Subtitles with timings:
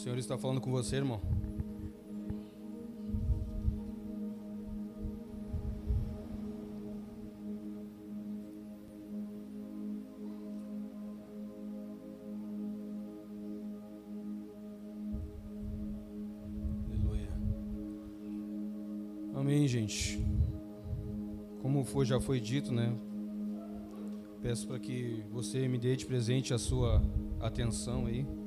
[0.00, 1.20] Senhor está falando com você, irmão.
[16.86, 17.28] Aleluia.
[19.34, 20.18] Amém, gente.
[21.60, 22.90] Como foi, já foi dito, né?
[24.40, 27.02] Peço para que você me dê de presente a sua
[27.38, 28.39] atenção aí.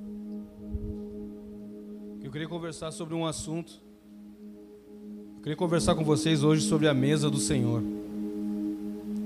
[2.34, 3.80] Queria conversar sobre um assunto.
[5.36, 7.84] Eu queria conversar com vocês hoje sobre a mesa do Senhor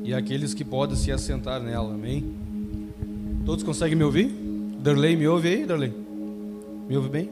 [0.04, 1.94] e aqueles que podem se assentar nela.
[1.94, 2.36] Amém?
[3.46, 4.28] Todos conseguem me ouvir?
[4.82, 5.94] Darley, me ouve aí, Darley?
[6.90, 7.30] Me ouve bem?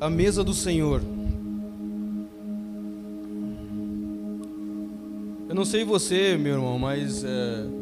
[0.00, 1.02] A mesa do Senhor.
[5.46, 7.77] Eu não sei você, meu irmão, mas é,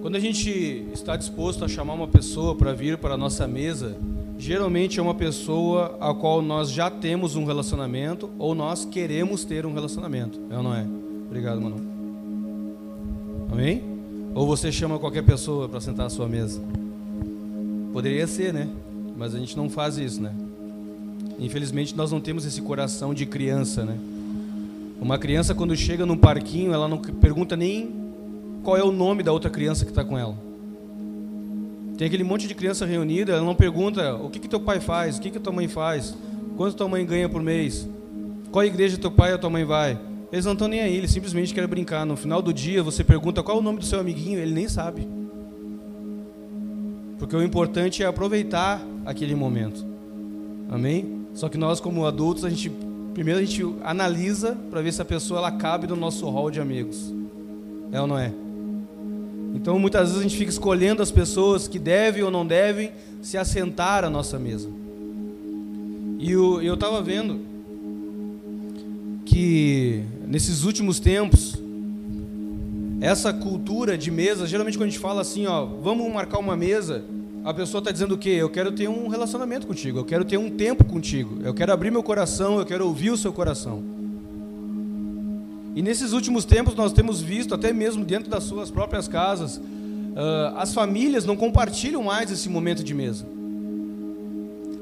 [0.00, 3.96] quando a gente está disposto a chamar uma pessoa para vir para a nossa mesa,
[4.38, 9.66] geralmente é uma pessoa a qual nós já temos um relacionamento ou nós queremos ter
[9.66, 10.40] um relacionamento.
[10.50, 10.86] É ou não é?
[11.26, 11.76] Obrigado, mano.
[13.52, 13.82] Amém?
[14.34, 16.62] Ou você chama qualquer pessoa para sentar à sua mesa?
[17.92, 18.68] Poderia ser, né?
[19.18, 20.32] Mas a gente não faz isso, né?
[21.38, 23.98] Infelizmente nós não temos esse coração de criança, né?
[24.98, 27.99] Uma criança quando chega num parquinho, ela não pergunta nem
[28.62, 30.36] qual é o nome da outra criança que está com ela.
[31.96, 35.18] Tem aquele monte de criança reunida, ela não pergunta o que que teu pai faz,
[35.18, 36.16] o que que tua mãe faz,
[36.56, 37.86] quanto tua mãe ganha por mês,
[38.50, 39.98] qual igreja teu pai ou tua mãe vai.
[40.32, 42.06] Eles não estão nem aí, eles simplesmente querem brincar.
[42.06, 44.68] No final do dia você pergunta qual é o nome do seu amiguinho, ele nem
[44.68, 45.06] sabe.
[47.18, 49.84] Porque o importante é aproveitar aquele momento.
[50.70, 51.26] Amém?
[51.34, 52.70] Só que nós, como adultos, a gente
[53.12, 56.60] primeiro a gente analisa para ver se a pessoa ela cabe no nosso hall de
[56.60, 57.12] amigos.
[57.92, 58.32] É ou não é?
[59.54, 63.36] Então, muitas vezes a gente fica escolhendo as pessoas que devem ou não devem se
[63.36, 64.68] assentar à nossa mesa.
[66.18, 67.40] E eu estava vendo
[69.24, 71.56] que nesses últimos tempos,
[73.00, 77.04] essa cultura de mesa, geralmente quando a gente fala assim, ó, vamos marcar uma mesa,
[77.44, 78.30] a pessoa está dizendo o quê?
[78.30, 81.90] Eu quero ter um relacionamento contigo, eu quero ter um tempo contigo, eu quero abrir
[81.90, 83.82] meu coração, eu quero ouvir o seu coração.
[85.74, 90.56] E nesses últimos tempos nós temos visto, até mesmo dentro das suas próprias casas, uh,
[90.56, 93.24] as famílias não compartilham mais esse momento de mesa.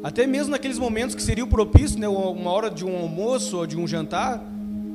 [0.02, 3.76] Até mesmo naqueles momentos que seriam propícios, né, uma hora de um almoço ou de
[3.76, 4.42] um jantar,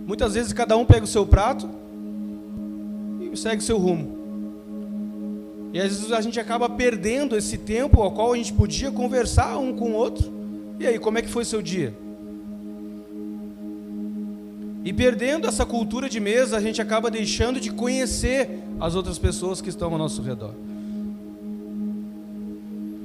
[0.08, 1.70] muitas vezes cada um pega o seu prato
[3.22, 4.24] e segue seu rumo.
[5.74, 9.58] E às vezes a gente acaba perdendo esse tempo ao qual a gente podia conversar
[9.58, 10.32] um com o outro.
[10.80, 11.94] E aí, como é que foi seu dia?
[14.84, 19.62] E perdendo essa cultura de mesa, a gente acaba deixando de conhecer as outras pessoas
[19.62, 20.54] que estão ao nosso redor.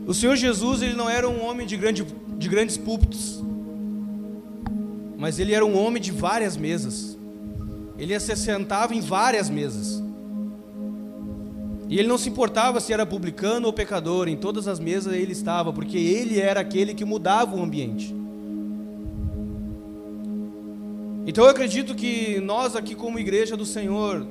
[0.06, 2.04] O Senhor Jesus, ele não era um homem de, grande,
[2.36, 3.44] de grandes púlpitos,
[5.16, 7.16] mas ele era um homem de várias mesas.
[7.96, 10.02] Ele se sentava em várias mesas.
[11.88, 15.32] E ele não se importava se era publicano ou pecador, em todas as mesas ele
[15.32, 18.17] estava, porque ele era aquele que mudava o ambiente.
[21.28, 24.26] Então eu acredito que nós aqui como igreja do Senhor,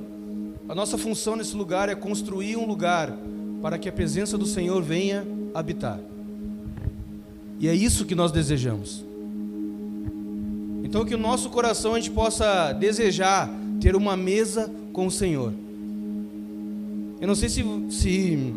[0.68, 3.16] a nossa função nesse lugar é construir um lugar
[3.62, 6.00] para que a presença do Senhor venha habitar.
[7.60, 9.06] E é isso que nós desejamos.
[10.84, 13.48] Então que o nosso coração a gente possa desejar
[13.80, 15.54] ter uma mesa com o Senhor.
[17.22, 18.56] Eu não sei se, se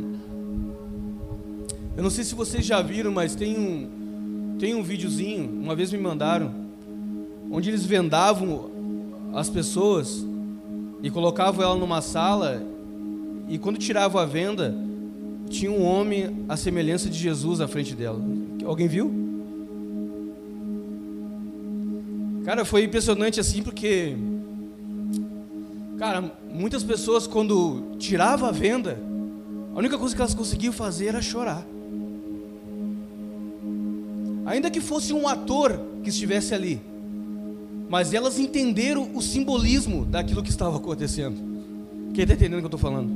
[1.95, 5.93] eu não sei se vocês já viram, mas tem um tem um videozinho, uma vez
[5.93, 6.60] me mandaram,
[7.51, 8.71] onde eles vendavam
[9.35, 10.25] as pessoas
[11.03, 12.63] e colocavam ela numa sala
[13.49, 14.75] e quando tiravam a venda,
[15.49, 18.21] tinha um homem à semelhança de Jesus à frente dela.
[18.65, 19.13] Alguém viu?
[22.45, 24.17] Cara, foi impressionante assim porque
[26.01, 28.99] Cara, muitas pessoas quando tirava a venda,
[29.75, 31.63] a única coisa que elas conseguiam fazer era chorar.
[34.47, 36.81] Ainda que fosse um ator que estivesse ali,
[37.91, 41.35] mas elas entenderam o simbolismo daquilo que estava acontecendo.
[42.15, 43.11] Quem está entendendo o que eu estou falando?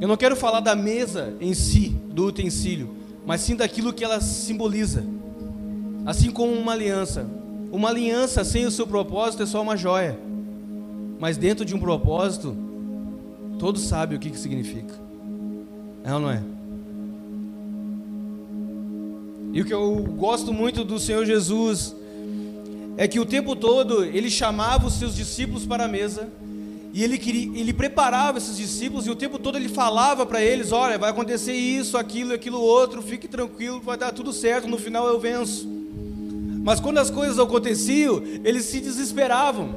[0.00, 4.20] Eu não quero falar da mesa em si, do utensílio, mas sim daquilo que ela
[4.20, 5.04] simboliza.
[6.04, 7.24] Assim como uma aliança.
[7.70, 10.18] Uma aliança sem o seu propósito é só uma joia.
[11.20, 12.56] Mas dentro de um propósito,
[13.56, 14.94] todos sabem o que, que significa.
[16.02, 16.42] É ou não é?
[19.56, 21.96] E o que eu gosto muito do Senhor Jesus
[22.98, 26.28] é que o tempo todo ele chamava os seus discípulos para a mesa
[26.92, 30.72] E ele, queria, ele preparava esses discípulos e o tempo todo ele falava para eles:
[30.72, 35.06] olha, vai acontecer isso, aquilo, aquilo outro, fique tranquilo, vai dar tudo certo, no final
[35.08, 35.66] eu venço.
[36.62, 39.74] Mas quando as coisas aconteciam, eles se desesperavam,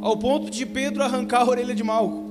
[0.00, 2.25] ao ponto de Pedro arrancar a orelha de Malco.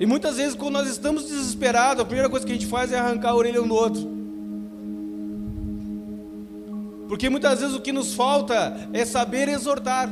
[0.00, 2.98] E muitas vezes, quando nós estamos desesperados, a primeira coisa que a gente faz é
[2.98, 4.08] arrancar a orelha um do outro.
[7.06, 10.10] Porque muitas vezes o que nos falta é saber exortar.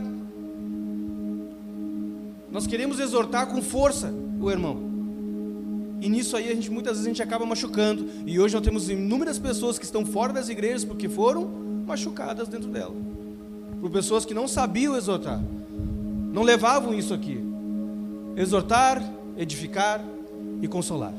[2.51, 4.77] Nós queremos exortar com força o irmão.
[6.03, 8.11] E nisso aí a gente muitas vezes a gente acaba machucando.
[8.27, 11.47] E hoje nós temos inúmeras pessoas que estão fora das igrejas porque foram
[11.87, 12.95] machucadas dentro dela.
[13.81, 15.41] Por pessoas que não sabiam exortar.
[16.31, 17.43] Não levavam isso aqui.
[18.37, 19.03] Exortar,
[19.39, 20.05] edificar
[20.61, 21.15] e consolar.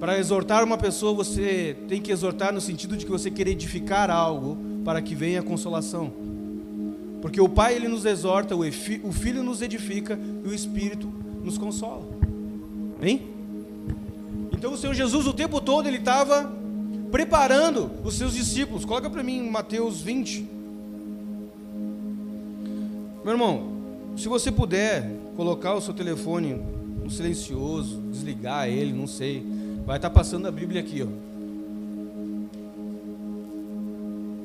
[0.00, 4.10] Para exortar uma pessoa, você tem que exortar no sentido de que você quer edificar
[4.10, 6.10] algo para que venha a consolação.
[7.20, 11.12] Porque o Pai ele nos exorta, o Filho nos edifica e o Espírito
[11.44, 12.02] nos consola.
[13.02, 13.28] Hein?
[14.52, 16.50] Então o Senhor Jesus o tempo todo ele estava
[17.12, 18.86] preparando os seus discípulos.
[18.86, 20.48] Coloca para mim Mateus 20.
[23.22, 23.79] Meu irmão,
[24.20, 26.54] se você puder colocar o seu telefone
[27.02, 29.42] no silencioso, desligar ele, não sei,
[29.86, 31.06] vai estar tá passando a Bíblia aqui, ó.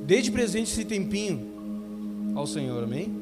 [0.06, 3.22] Desde presente esse tempinho ao Senhor, amém?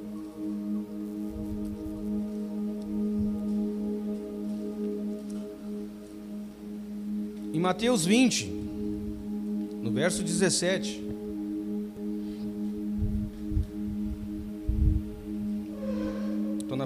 [7.52, 8.46] Em Mateus 20,
[9.82, 11.13] no verso 17.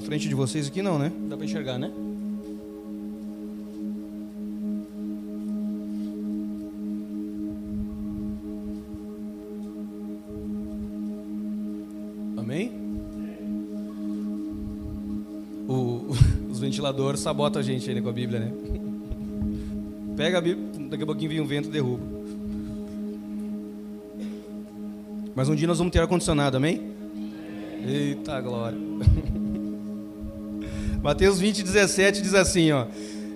[0.07, 1.11] Frente de vocês aqui, não, né?
[1.27, 1.91] Dá para enxergar, né?
[16.57, 18.53] ventilador sabota a gente ainda com a Bíblia, né?
[20.15, 22.03] Pega a Bíblia, daqui a pouquinho vem um vento e derruba.
[25.35, 26.93] Mas um dia nós vamos ter ar-condicionado, amém?
[27.85, 28.77] Eita glória.
[31.07, 32.85] Mateus 20, 17 diz assim: ó,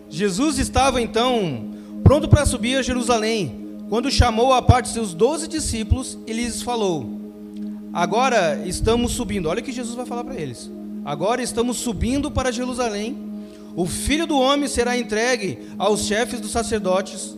[0.10, 1.72] Jesus estava então
[2.04, 7.06] pronto para subir a Jerusalém, quando chamou a parte seus doze discípulos e lhes falou:
[7.94, 9.48] Agora estamos subindo.
[9.48, 10.70] Olha o que Jesus vai falar para eles.
[11.06, 13.16] Agora estamos subindo para Jerusalém
[13.74, 17.38] o filho do homem será entregue aos chefes dos sacerdotes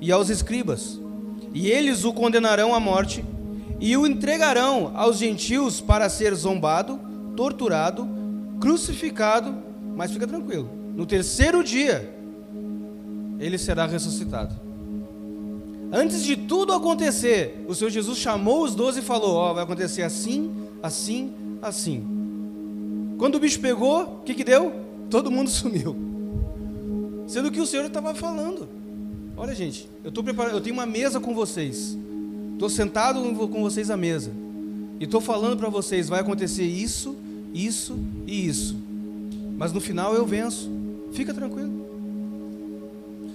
[0.00, 1.00] e aos escribas,
[1.52, 3.24] e eles o condenarão à morte
[3.80, 7.00] e o entregarão aos gentios para ser zombado,
[7.34, 8.08] torturado,
[8.60, 12.14] crucificado, mas fica tranquilo, no terceiro dia
[13.38, 14.54] ele será ressuscitado.
[15.92, 19.64] Antes de tudo acontecer, o Senhor Jesus chamou os doze e falou: Ó, oh, vai
[19.64, 20.50] acontecer assim,
[20.82, 22.06] assim, assim.
[23.18, 24.82] Quando o bicho pegou, o que, que deu?
[25.12, 25.94] todo mundo sumiu.
[27.28, 28.66] Sendo que o Senhor estava falando.
[29.36, 31.96] Olha, gente, eu estou preparando, eu tenho uma mesa com vocês.
[32.54, 34.32] Estou sentado com vocês à mesa.
[34.98, 37.16] E estou falando para vocês, vai acontecer isso,
[37.52, 38.76] isso e isso.
[39.56, 40.70] Mas no final eu venço.
[41.12, 41.82] Fica tranquilo.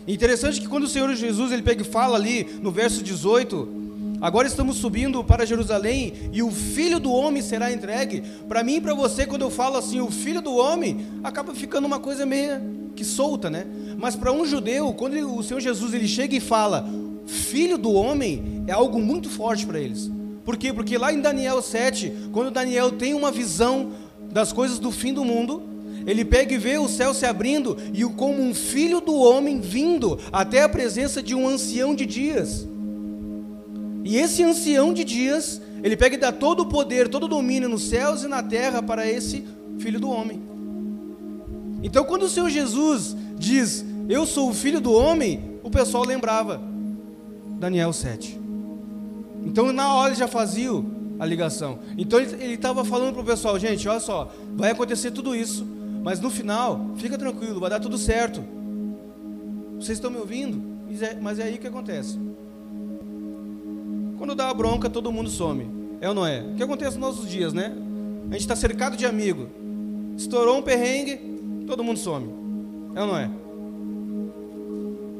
[0.08, 3.78] Interessante que quando o Senhor Jesus ele pega e fala ali no verso 18,
[4.19, 8.24] Agora estamos subindo para Jerusalém e o filho do homem será entregue.
[8.48, 11.86] Para mim e para você, quando eu falo assim, o filho do homem, acaba ficando
[11.86, 13.68] uma coisa meio que solta, né?
[13.95, 16.90] Mas para um judeu, quando o Senhor Jesus ele chega e fala,
[17.28, 20.09] filho do homem, é algo muito forte para eles.
[20.44, 20.74] Por quê?
[20.74, 23.92] Porque lá em Daniel 7, quando Daniel tem uma visão
[24.31, 25.62] das coisas do fim do mundo,
[26.07, 30.18] ele pega e vê o céu se abrindo e como um filho do homem vindo
[30.31, 32.66] até a presença de um ancião de dias.
[34.06, 37.68] E esse ancião de dias, ele pega e dá todo o poder, todo o domínio
[37.68, 39.44] nos céus e na terra para esse
[39.80, 40.42] filho do homem.
[41.83, 46.61] Então, quando o Senhor Jesus diz, Eu sou o filho do homem, o pessoal lembrava
[47.59, 48.40] Daniel 7.
[49.44, 50.69] Então, na hora já fazia
[51.19, 51.80] a ligação.
[51.97, 55.68] Então, ele estava falando para o pessoal: Gente, olha só, vai acontecer tudo isso,
[56.07, 58.42] mas no final, fica tranquilo, vai dar tudo certo.
[59.76, 60.57] Vocês estão me ouvindo?
[61.21, 62.18] Mas é, é aí que acontece.
[64.18, 65.68] Quando dá a bronca, todo mundo some.
[65.99, 66.44] É ou não é?
[66.44, 67.76] O que acontece nos nossos dias, né?
[68.30, 69.49] A gente está cercado de amigos.
[70.16, 71.19] Estourou um perrengue,
[71.68, 72.30] todo mundo some.
[72.95, 73.30] É ou não é?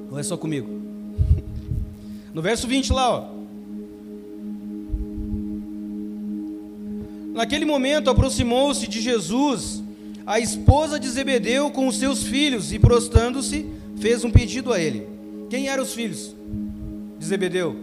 [0.10, 0.70] Ou é só comigo?
[2.34, 3.29] No verso 20 lá, ó.
[7.34, 9.84] Naquele momento aproximou-se de Jesus
[10.27, 13.65] a esposa de Zebedeu com os seus filhos e prostrando-se
[13.96, 15.07] fez um pedido a ele.
[15.50, 16.36] Quem eram os filhos
[17.17, 17.77] de Zebedeu?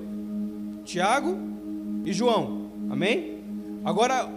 [0.85, 1.39] Tiago
[2.05, 2.71] e João.
[2.91, 3.39] Amém?
[3.83, 4.29] Agora,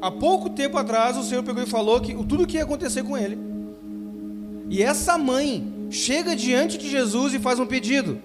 [0.00, 3.02] há pouco tempo atrás, o Senhor pegou e falou que tudo o que ia acontecer
[3.02, 3.38] com ele.
[4.70, 8.18] E essa mãe chega diante de Jesus e faz um pedido.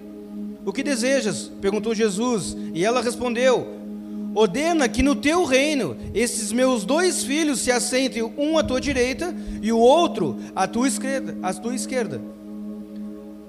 [0.65, 1.51] O que desejas?
[1.59, 2.55] perguntou Jesus.
[2.73, 3.78] E ela respondeu:
[4.35, 9.35] Ordena que no teu reino esses meus dois filhos se assentem, um à tua direita
[9.61, 11.37] e o outro à tua esquerda.
[11.41, 12.21] À tua esquerda.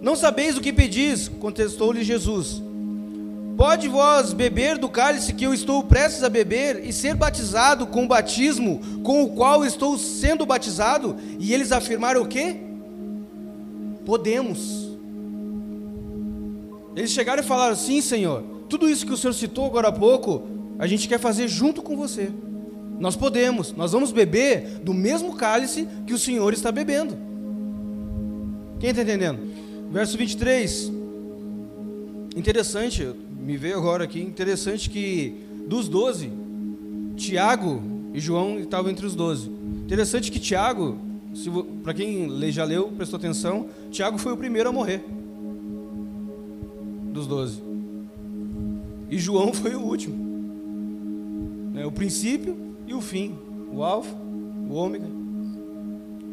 [0.00, 1.28] Não sabeis o que pedis?
[1.28, 2.62] contestou-lhe Jesus.
[3.56, 8.04] Pode vós beber do cálice que eu estou prestes a beber e ser batizado com
[8.04, 11.16] o batismo com o qual estou sendo batizado?
[11.38, 12.56] E eles afirmaram o quê?
[14.06, 14.88] Podemos.
[16.96, 20.48] Eles chegaram e falaram: Sim, Senhor, tudo isso que o Senhor citou agora há pouco,
[20.80, 22.30] a gente quer fazer junto com você.
[22.98, 27.18] Nós podemos, nós vamos beber do mesmo cálice que o Senhor está bebendo.
[28.78, 29.40] Quem está entendendo?
[29.92, 30.90] Verso 23.
[32.34, 33.06] Interessante,
[33.38, 35.34] me veio agora aqui, interessante que
[35.66, 36.32] dos doze,
[37.14, 37.82] Tiago
[38.14, 39.50] e João estavam entre os doze.
[39.84, 40.96] Interessante que Tiago,
[41.82, 45.04] para quem já leu, prestou atenção, Tiago foi o primeiro a morrer
[47.12, 47.60] dos doze.
[49.10, 50.29] E João foi o último.
[51.74, 53.34] É, o princípio e o fim.
[53.72, 54.14] O alfa,
[54.68, 55.06] o ômega.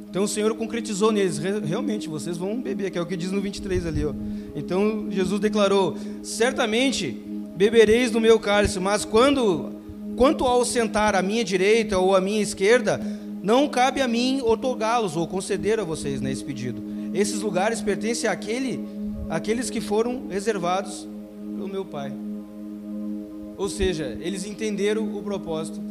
[0.09, 1.37] Então o Senhor concretizou neles.
[1.37, 4.05] Realmente, vocês vão beber, que é o que diz no 23 ali.
[4.05, 4.13] Ó.
[4.55, 7.11] Então Jesus declarou: Certamente
[7.55, 9.71] bebereis do meu cálice, mas quando,
[10.15, 12.99] quanto ao sentar à minha direita ou à minha esquerda,
[13.43, 16.81] não cabe a mim otorgá-los ou conceder a vocês nesse pedido.
[17.13, 18.83] Esses lugares pertencem àquele
[19.29, 21.07] aqueles que foram reservados
[21.55, 22.11] pelo meu Pai.
[23.57, 25.81] Ou seja, eles entenderam o propósito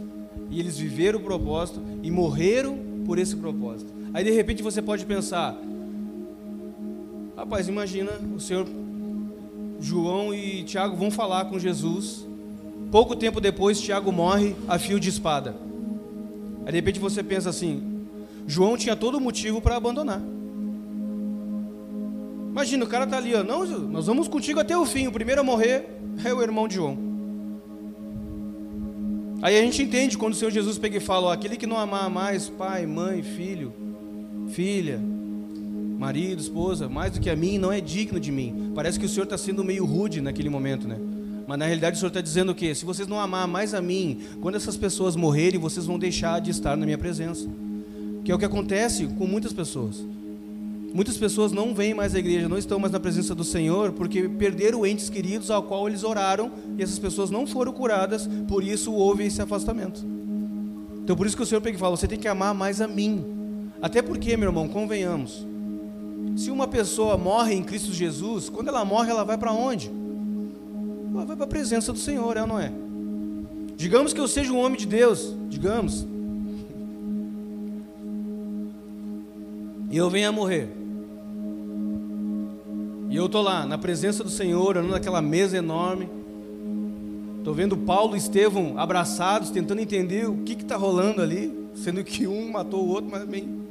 [0.48, 3.92] e eles viveram o propósito e morreram por esse propósito.
[4.14, 5.56] Aí de repente você pode pensar:
[7.36, 8.66] rapaz, imagina o Senhor
[9.80, 12.24] João e Tiago vão falar com Jesus.
[12.90, 15.56] Pouco tempo depois, Tiago morre a fio de espada.
[16.64, 18.06] Aí de repente você pensa assim:
[18.46, 20.22] João tinha todo motivo para abandonar.
[22.52, 25.08] Imagina, o cara tá ali, ó, não, nós vamos contigo até o fim.
[25.08, 25.90] O primeiro a morrer
[26.24, 27.15] é o irmão de João.
[29.42, 31.78] Aí a gente entende quando o Senhor Jesus pega e fala: ó, aquele que não
[31.78, 33.72] amar mais pai, mãe, filho,
[34.48, 34.98] filha,
[35.98, 38.72] marido, esposa, mais do que a mim, não é digno de mim.
[38.74, 40.98] Parece que o Senhor está sendo meio rude naquele momento, né?
[41.46, 42.74] Mas na realidade o Senhor está dizendo o quê?
[42.74, 46.50] Se vocês não amar mais a mim, quando essas pessoas morrerem, vocês vão deixar de
[46.50, 47.48] estar na minha presença.
[48.24, 50.04] Que é o que acontece com muitas pessoas.
[50.94, 54.28] Muitas pessoas não vêm mais à igreja, não estão mais na presença do Senhor, porque
[54.28, 58.92] perderam entes queridos ao qual eles oraram e essas pessoas não foram curadas, por isso
[58.92, 60.04] houve esse afastamento.
[61.02, 62.88] Então por isso que o Senhor pega e fala: você tem que amar mais a
[62.88, 63.24] mim.
[63.80, 65.46] Até porque, meu irmão, convenhamos.
[66.36, 69.90] Se uma pessoa morre em Cristo Jesus, quando ela morre, ela vai para onde?
[71.14, 72.72] Ela vai para a presença do Senhor, é ou não é?
[73.76, 76.06] Digamos que eu seja um homem de Deus, digamos.
[79.90, 80.68] E eu venha a morrer.
[83.08, 86.08] E eu estou lá, na presença do Senhor, olhando naquela mesa enorme.
[87.38, 92.26] Estou vendo Paulo e Estevão abraçados, tentando entender o que está rolando ali, sendo que
[92.26, 93.66] um matou o outro, mas bem.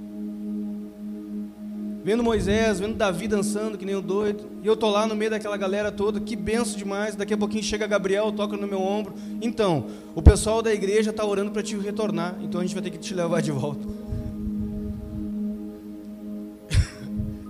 [2.05, 4.45] Vendo Moisés, vendo Davi dançando que nem um doido.
[4.63, 7.15] E eu estou lá no meio daquela galera toda, que benção demais.
[7.15, 9.15] Daqui a pouquinho chega Gabriel, toca no meu ombro.
[9.41, 12.91] Então, o pessoal da igreja está orando para te retornar, então a gente vai ter
[12.91, 14.04] que te levar de volta.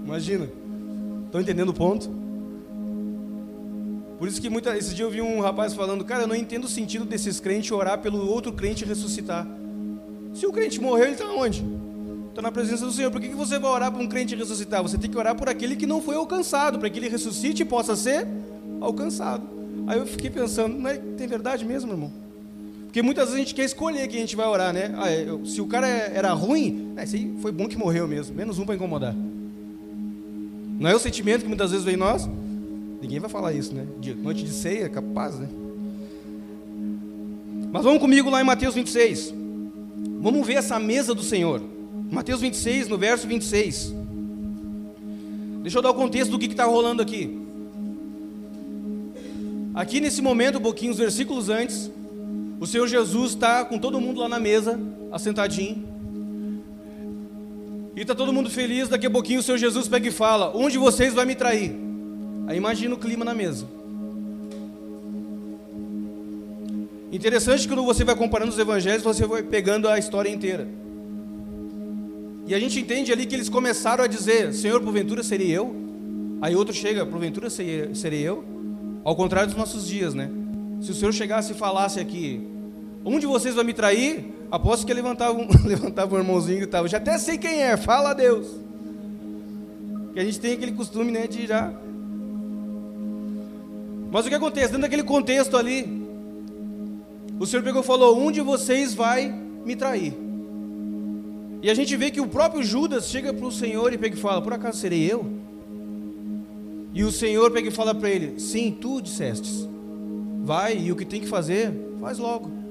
[0.05, 0.47] Imagina.
[1.25, 2.09] Estão entendendo o ponto?
[4.17, 6.65] Por isso que muita, esse dia eu vi um rapaz falando, cara, eu não entendo
[6.65, 9.45] o sentido desses crentes orar pelo outro crente ressuscitar.
[10.33, 11.65] Se o crente morreu, ele está onde?
[12.29, 13.11] Está na presença do Senhor.
[13.11, 14.81] Por que, que você vai orar para um crente ressuscitar?
[14.83, 17.65] Você tem que orar por aquele que não foi alcançado, para que ele ressuscite e
[17.65, 18.27] possa ser
[18.79, 19.43] alcançado.
[19.87, 22.11] Aí eu fiquei pensando, não é, tem verdade mesmo, irmão?
[22.85, 24.93] Porque muitas vezes a gente quer escolher quem a gente vai orar, né?
[24.97, 27.05] Ah, eu, se o cara era ruim, é,
[27.41, 29.13] foi bom que morreu mesmo, menos um para incomodar.
[30.77, 32.29] Não é o sentimento que muitas vezes vem em nós?
[33.01, 33.85] Ninguém vai falar isso, né?
[33.99, 35.47] De noite de ceia, capaz, né?
[37.71, 39.33] Mas vamos comigo lá em Mateus 26.
[40.21, 41.61] Vamos ver essa mesa do Senhor.
[42.11, 43.93] Mateus 26, no verso 26.
[45.61, 47.41] Deixa eu dar o contexto do que está rolando aqui.
[49.73, 51.91] Aqui nesse momento, um pouquinho, os versículos antes,
[52.59, 54.79] o Senhor Jesus está com todo mundo lá na mesa,
[55.11, 55.94] assentadinho.
[57.95, 60.67] E está todo mundo feliz, daqui a pouquinho o Senhor Jesus pega e fala: Um
[60.67, 61.73] de vocês vai me trair.
[62.47, 63.65] Aí imagina o clima na mesa.
[67.11, 70.67] Interessante que quando você vai comparando os evangelhos, você vai pegando a história inteira.
[72.45, 75.73] E a gente entende ali que eles começaram a dizer: Senhor, porventura seria eu?
[76.41, 78.43] Aí outro chega: porventura seria eu?
[79.05, 80.29] Ao contrário dos nossos dias, né?
[80.81, 82.45] Se o Senhor chegasse e falasse aqui:
[83.05, 84.34] Um de vocês vai me trair?
[84.51, 88.11] Aposto que levantava um, levantava um irmãozinho e gritava, já até sei quem é, fala
[88.11, 88.47] a Deus.
[90.13, 91.73] Que a gente tem aquele costume, né, de já.
[94.11, 94.67] Mas o que acontece?
[94.67, 96.05] Dentro daquele contexto ali,
[97.39, 99.27] o Senhor pegou e falou: Um de vocês vai
[99.65, 100.13] me trair.
[101.61, 104.19] E a gente vê que o próprio Judas chega para o Senhor e pega e
[104.19, 105.25] fala: Por acaso serei eu?
[106.93, 109.67] E o Senhor pega e fala para ele: Sim, tu dissestes.
[110.43, 112.64] Vai e o que tem que fazer, faz logo.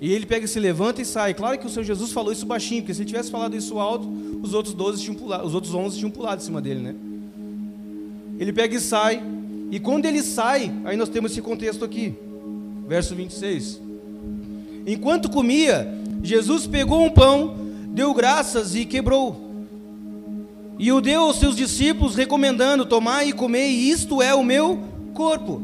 [0.00, 1.32] E ele pega se levanta e sai.
[1.32, 4.06] Claro que o Senhor Jesus falou isso baixinho, porque se ele tivesse falado isso alto,
[4.42, 6.94] os outros 12 tinham pulado, os outros 11 tinham pulado em cima dele, né?
[8.38, 9.22] Ele pega e sai.
[9.70, 12.14] E quando ele sai, aí nós temos esse contexto aqui.
[12.86, 13.80] Verso 26.
[14.86, 17.56] Enquanto comia, Jesus pegou um pão,
[17.88, 19.44] deu graças e quebrou.
[20.78, 24.78] E o deu aos seus discípulos, recomendando: Tomai e comei, isto é o meu
[25.14, 25.62] corpo.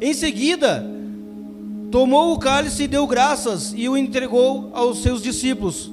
[0.00, 0.84] Em seguida,
[1.90, 5.90] tomou o cálice e deu graças e o entregou aos seus discípulos,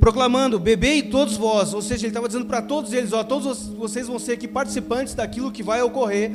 [0.00, 1.74] proclamando: Bebei todos vós.
[1.74, 5.14] Ou seja, ele estava dizendo para todos eles: Ó, todos vocês vão ser aqui participantes
[5.14, 6.30] daquilo que vai ocorrer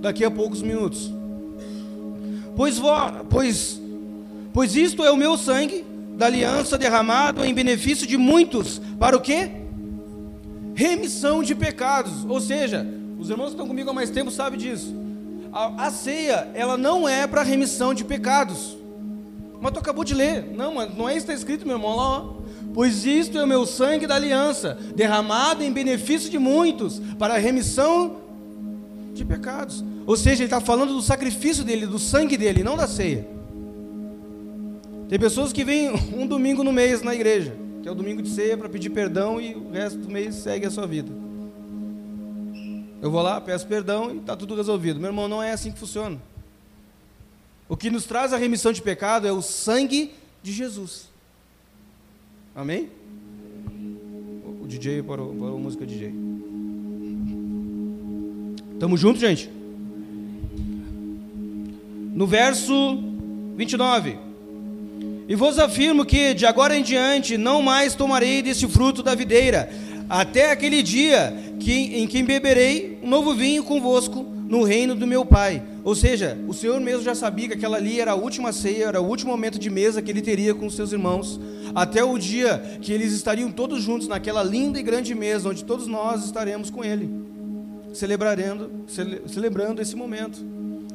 [0.00, 1.12] daqui a poucos minutos.
[2.56, 2.80] Pois,
[3.30, 3.80] pois,
[4.52, 5.84] pois isto é o meu sangue
[6.16, 9.50] da aliança derramado em benefício de muitos, para o quê?
[10.74, 12.24] Remissão de pecados.
[12.24, 12.86] Ou seja,
[13.18, 15.03] os irmãos que estão comigo há mais tempo sabem disso.
[15.54, 18.76] A, a ceia, ela não é para remissão de pecados.
[19.60, 20.50] Mas tu acabou de ler.
[20.52, 22.34] Não, mas não é isso que está escrito, meu irmão, lá, ó.
[22.74, 27.38] Pois isto é o meu sangue da aliança, derramado em benefício de muitos, para a
[27.38, 28.16] remissão
[29.14, 29.84] de pecados.
[30.04, 33.24] Ou seja, ele está falando do sacrifício dele, do sangue dele, não da ceia.
[35.08, 38.30] Tem pessoas que vêm um domingo no mês na igreja, que é o domingo de
[38.30, 41.23] ceia, para pedir perdão e o resto do mês segue a sua vida.
[43.04, 44.98] Eu vou lá, peço perdão e está tudo resolvido.
[44.98, 46.18] Meu irmão, não é assim que funciona.
[47.68, 51.10] O que nos traz a remissão de pecado é o sangue de Jesus.
[52.56, 52.88] Amém?
[54.62, 56.14] O DJ parou, parou a música DJ.
[58.80, 59.50] Tamo junto, gente?
[62.14, 63.02] no verso
[63.56, 64.16] 29.
[65.26, 69.68] E vos afirmo que de agora em diante não mais tomarei desse fruto da videira,
[70.08, 75.24] até aquele dia que, em que beberei um novo vinho convosco no reino do meu
[75.24, 75.62] Pai.
[75.82, 79.00] Ou seja, o Senhor mesmo já sabia que aquela ali era a última ceia, era
[79.00, 81.40] o último momento de mesa que ele teria com os seus irmãos,
[81.74, 85.86] até o dia que eles estariam todos juntos naquela linda e grande mesa, onde todos
[85.86, 87.10] nós estaremos com ele,
[87.92, 88.70] celebrando,
[89.26, 90.53] celebrando esse momento.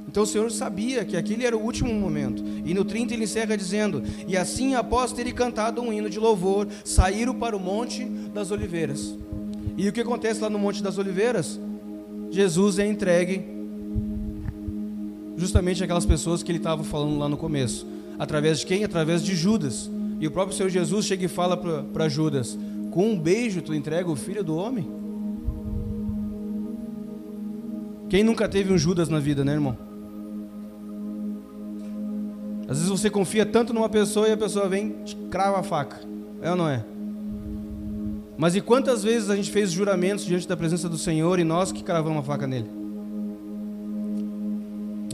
[0.09, 2.43] Então o Senhor sabia que aquele era o último momento.
[2.65, 6.67] E no 30 ele encerra dizendo: E assim, após terem cantado um hino de louvor,
[6.83, 9.15] saíram para o Monte das Oliveiras.
[9.77, 11.59] E o que acontece lá no Monte das Oliveiras?
[12.31, 13.45] Jesus é entregue
[15.37, 17.85] justamente aquelas pessoas que ele estava falando lá no começo.
[18.17, 18.83] Através de quem?
[18.83, 19.91] Através de Judas.
[20.19, 22.57] E o próprio Senhor Jesus chega e fala para Judas:
[22.89, 24.89] Com um beijo tu entrega o filho do homem?
[28.09, 29.88] Quem nunca teve um Judas na vida, né, irmão?
[32.69, 34.95] Às vezes você confia tanto numa pessoa e a pessoa vem
[35.31, 36.01] crava a faca.
[36.39, 36.85] É ou não é?
[38.37, 41.71] Mas e quantas vezes a gente fez juramentos diante da presença do Senhor e nós
[41.71, 42.69] que cravamos a faca nele?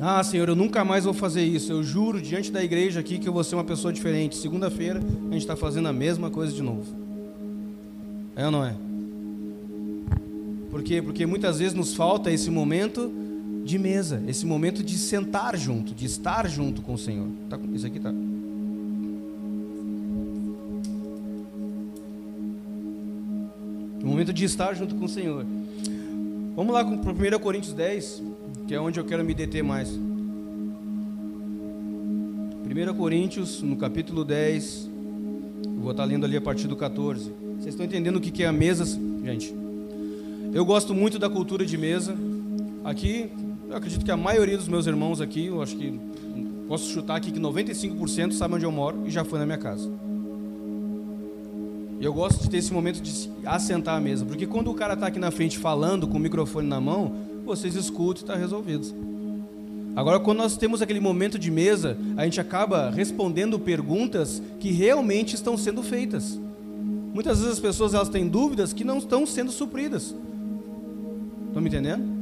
[0.02, 1.72] Ah, Senhor, eu nunca mais vou fazer isso.
[1.72, 4.36] Eu juro diante da igreja aqui que eu vou ser uma pessoa diferente.
[4.36, 6.94] Segunda-feira a gente está fazendo a mesma coisa de novo.
[8.36, 8.76] É ou não é?
[10.70, 11.02] Por quê?
[11.02, 13.10] Porque muitas vezes nos falta esse momento
[13.66, 17.28] de mesa, esse momento de sentar junto, de estar junto com o Senhor.
[17.50, 18.12] Tá, isso aqui tá.
[24.04, 25.44] O momento de estar junto com o Senhor.
[26.56, 28.22] Vamos lá para 1 Coríntios 10,
[28.68, 29.90] que é onde eu quero me deter mais.
[29.90, 30.00] 1
[32.96, 34.92] Coríntios, no capítulo 10,
[35.80, 37.34] vou estar lendo ali a partir do 14.
[37.58, 38.86] Vocês estão entendendo o que é a mesa,
[39.24, 39.52] gente?
[40.54, 42.16] Eu gosto muito da cultura de mesa.
[42.84, 43.32] Aqui,
[43.70, 46.00] eu acredito que a maioria dos meus irmãos aqui, eu acho que
[46.68, 49.90] posso chutar aqui que 95% sabe onde eu moro e já foi na minha casa.
[52.00, 54.74] E eu gosto de ter esse momento de se assentar à mesa, porque quando o
[54.74, 58.36] cara está aqui na frente falando com o microfone na mão, vocês escutam e está
[58.36, 58.94] resolvido.
[59.96, 65.36] Agora, quando nós temos aquele momento de mesa, a gente acaba respondendo perguntas que realmente
[65.36, 66.38] estão sendo feitas.
[67.14, 70.14] Muitas vezes as pessoas elas têm dúvidas que não estão sendo supridas.
[71.48, 72.15] Estão me entendendo?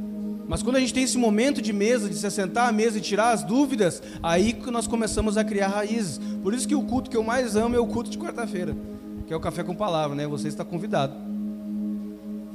[0.46, 3.00] Mas quando a gente tem esse momento de mesa, de se assentar à mesa e
[3.00, 6.20] tirar as dúvidas, aí que nós começamos a criar raízes.
[6.42, 8.76] Por isso que o culto que eu mais amo é o culto de quarta-feira,
[9.26, 10.26] que é o café com palavra, né?
[10.26, 11.14] Você está convidado.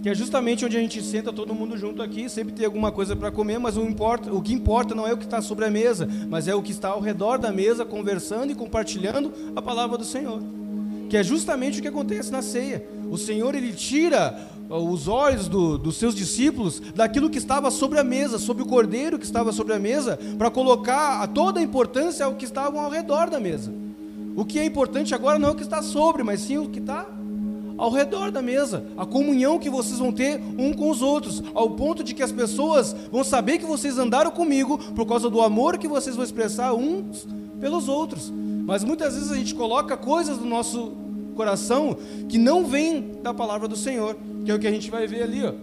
[0.01, 3.15] que é justamente onde a gente senta todo mundo junto aqui, sempre tem alguma coisa
[3.15, 5.69] para comer, mas o, importa, o que importa não é o que está sobre a
[5.69, 9.97] mesa, mas é o que está ao redor da mesa, conversando e compartilhando a palavra
[9.97, 10.41] do Senhor.
[11.09, 12.85] Que é justamente o que acontece na ceia.
[13.09, 18.03] O Senhor ele tira os olhos do, dos seus discípulos daquilo que estava sobre a
[18.03, 22.25] mesa, sobre o cordeiro que estava sobre a mesa, para colocar a toda a importância
[22.25, 23.73] ao que estavam ao redor da mesa.
[24.35, 26.79] O que é importante agora não é o que está sobre, mas sim o que
[26.79, 27.07] está
[27.79, 31.71] ao redor da mesa, a comunhão que vocês vão ter um com os outros, ao
[31.71, 35.77] ponto de que as pessoas vão saber que vocês andaram comigo por causa do amor
[35.77, 37.25] que vocês vão expressar uns
[37.59, 38.31] pelos outros.
[38.69, 40.93] Mas muitas vezes a gente coloca coisas no nosso
[41.35, 41.97] coração
[42.29, 45.23] que não vêm da palavra do Senhor, que é o que a gente vai ver
[45.23, 45.53] ali, ó.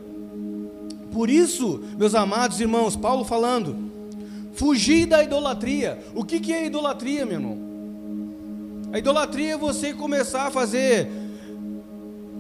[1.13, 3.77] Por isso, meus amados irmãos, Paulo falando,
[4.55, 6.05] fugir da idolatria.
[6.17, 7.59] O que, que é idolatria, meu irmão?
[8.93, 11.09] A idolatria é você começar a fazer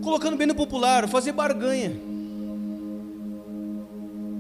[0.03, 1.95] colocando bem no popular, fazer barganha.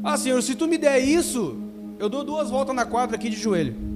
[0.02, 1.56] Ah, Senhor, se tu me der isso,
[2.00, 3.95] eu dou duas voltas na quadra aqui de joelho.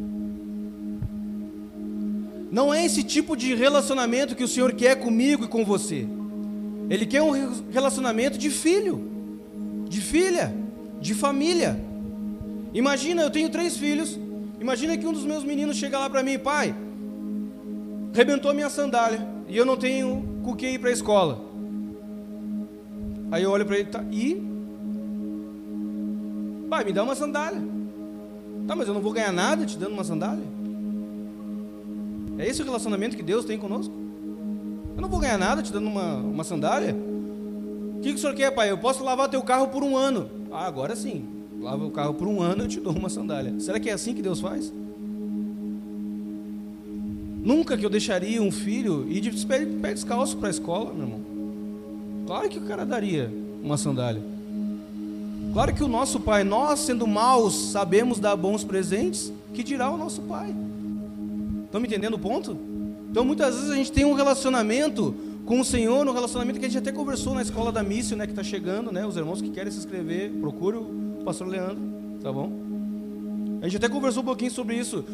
[2.50, 6.06] Não é esse tipo de relacionamento que o Senhor quer comigo e com você.
[6.88, 7.30] Ele quer um
[7.70, 9.08] relacionamento de filho,
[9.88, 10.52] de filha,
[11.00, 11.80] de família.
[12.74, 14.18] Imagina, eu tenho três filhos.
[14.60, 16.74] Imagina que um dos meus meninos chega lá para mim, pai,
[18.12, 21.44] rebentou minha sandália e eu não tenho com que ir para a escola.
[23.30, 24.42] Aí eu olho para ele, tá, e?
[26.68, 27.62] Pai, me dá uma sandália.
[28.66, 30.44] Tá, mas eu não vou ganhar nada te dando uma sandália.
[32.40, 33.92] É esse o relacionamento que Deus tem conosco?
[34.96, 36.96] Eu não vou ganhar nada te dando uma, uma sandália.
[37.96, 38.70] O que, que o senhor quer, pai?
[38.70, 40.30] Eu posso lavar teu carro por um ano.
[40.50, 41.26] Ah, agora sim.
[41.60, 43.60] Lava o carro por um ano, eu te dou uma sandália.
[43.60, 44.72] Será que é assim que Deus faz?
[47.42, 51.20] Nunca que eu deixaria um filho ir de pé descalço para a escola, meu irmão.
[52.26, 53.30] Claro que o cara daria
[53.62, 54.22] uma sandália.
[55.52, 59.98] Claro que o nosso pai, nós sendo maus, sabemos dar bons presentes, que dirá o
[59.98, 60.54] nosso pai.
[61.70, 62.58] Estão me entendendo o ponto?
[63.08, 65.14] Então muitas vezes a gente tem um relacionamento
[65.46, 68.26] com o Senhor, um relacionamento que a gente até conversou na escola da missão, né,
[68.26, 71.80] que está chegando, né, os irmãos que querem se inscrever, procure o pastor Leandro,
[72.20, 72.50] tá bom?
[73.62, 75.04] A gente até conversou um pouquinho sobre isso.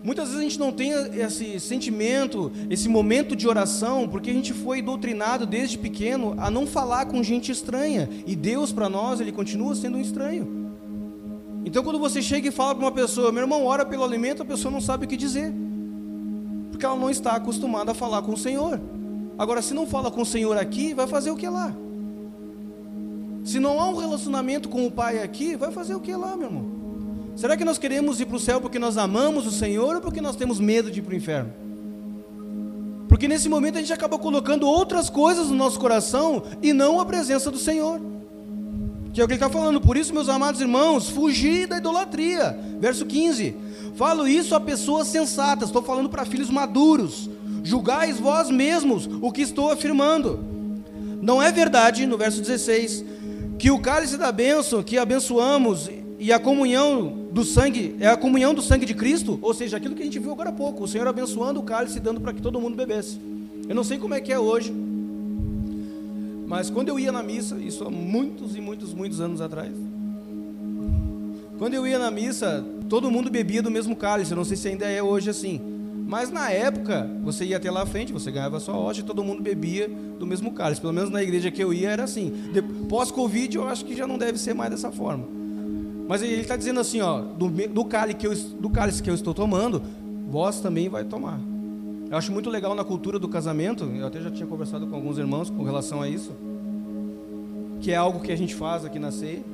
[0.00, 4.52] Muitas vezes a gente não tem esse sentimento, esse momento de oração, porque a gente
[4.52, 8.08] foi doutrinado desde pequeno a não falar com gente estranha.
[8.28, 10.70] E Deus, para nós, Ele continua sendo um estranho.
[11.64, 14.46] Então, quando você chega e fala para uma pessoa, meu irmão, ora pelo alimento, a
[14.46, 15.52] pessoa não sabe o que dizer,
[16.80, 18.80] porque ela não está acostumada a falar com o Senhor.
[19.36, 21.74] Agora, se não fala com o Senhor aqui, vai fazer o que lá?
[23.44, 26.46] Se não há um relacionamento com o Pai aqui, vai fazer o que lá, meu
[26.46, 26.64] irmão?
[27.36, 30.22] Será que nós queremos ir para o céu porque nós amamos o Senhor ou porque
[30.22, 31.52] nós temos medo de ir para o inferno?
[33.06, 37.04] Porque nesse momento a gente acaba colocando outras coisas no nosso coração e não a
[37.04, 38.00] presença do Senhor.
[39.12, 39.80] Que é o que ele está falando.
[39.80, 42.58] Por isso, meus amados irmãos, fugir da idolatria.
[42.78, 43.56] Verso 15.
[43.96, 45.68] Falo isso a pessoas sensatas.
[45.68, 47.28] Estou falando para filhos maduros.
[47.62, 50.38] Julgais vós mesmos o que estou afirmando.
[51.20, 53.04] Não é verdade, no verso 16,
[53.58, 58.54] que o cálice da bênção que abençoamos e a comunhão do sangue é a comunhão
[58.54, 60.88] do sangue de Cristo, ou seja, aquilo que a gente viu agora há pouco, o
[60.88, 63.20] Senhor abençoando o cálice e dando para que todo mundo bebesse.
[63.68, 64.72] Eu não sei como é que é hoje,
[66.50, 69.72] mas quando eu ia na missa, isso há muitos e muitos, muitos anos atrás,
[71.56, 74.66] quando eu ia na missa, todo mundo bebia do mesmo cálice, eu não sei se
[74.66, 75.60] ainda é hoje assim,
[76.08, 79.22] mas na época, você ia até lá à frente, você ganhava sua hoja e todo
[79.22, 80.80] mundo bebia do mesmo cálice.
[80.80, 82.32] Pelo menos na igreja que eu ia era assim.
[82.88, 85.24] Pós-Covid, eu acho que já não deve ser mais dessa forma.
[86.08, 89.14] Mas ele está dizendo assim, ó, do, do, cálice que eu, do cálice que eu
[89.14, 89.80] estou tomando,
[90.28, 91.38] vós também vai tomar.
[92.10, 95.16] Eu acho muito legal na cultura do casamento, eu até já tinha conversado com alguns
[95.16, 96.32] irmãos com relação a isso,
[97.80, 99.44] que é algo que a gente faz aqui na ceia.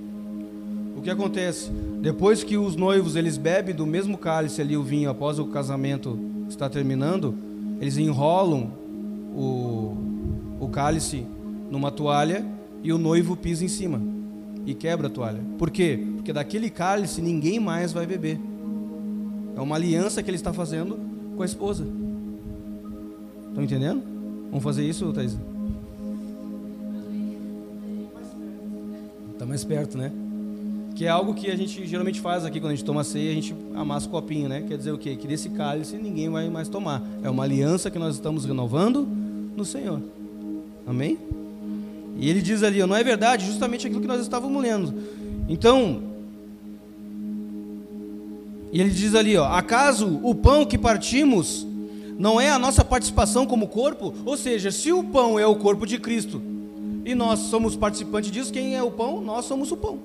[0.97, 1.71] O que acontece?
[2.01, 6.19] Depois que os noivos eles bebem do mesmo cálice ali o vinho após o casamento
[6.49, 7.35] estar terminando,
[7.79, 8.71] eles enrolam
[9.35, 9.95] o,
[10.59, 11.27] o cálice
[11.71, 12.43] numa toalha
[12.83, 14.01] e o noivo pisa em cima
[14.65, 15.43] e quebra a toalha.
[15.59, 16.03] Por quê?
[16.17, 18.41] Porque daquele cálice ninguém mais vai beber.
[19.55, 20.99] É uma aliança que ele está fazendo
[21.37, 22.06] com a esposa.
[23.57, 24.03] Estão entendendo?
[24.51, 25.35] Vamos fazer isso, Thaís?
[29.33, 30.13] Está mais perto, né?
[30.95, 33.35] Que é algo que a gente geralmente faz aqui quando a gente toma ceia, a
[33.35, 34.63] gente amassa o copinho, né?
[34.69, 35.17] Quer dizer o quê?
[35.17, 37.03] Que desse cálice ninguém vai mais tomar.
[37.23, 39.09] É uma aliança que nós estamos renovando
[39.57, 40.03] no Senhor.
[40.87, 41.17] Amém?
[42.19, 44.93] E ele diz ali, não é verdade, justamente aquilo que nós estávamos lendo.
[45.49, 46.03] Então,
[48.71, 51.66] e ele diz ali, ó, acaso o pão que partimos
[52.19, 54.15] não é a nossa participação como corpo?
[54.25, 56.41] Ou seja, se o pão é o corpo de Cristo
[57.07, 58.53] e nós somos participantes disso.
[58.53, 59.21] Quem é o pão?
[59.21, 60.01] Nós somos o pão.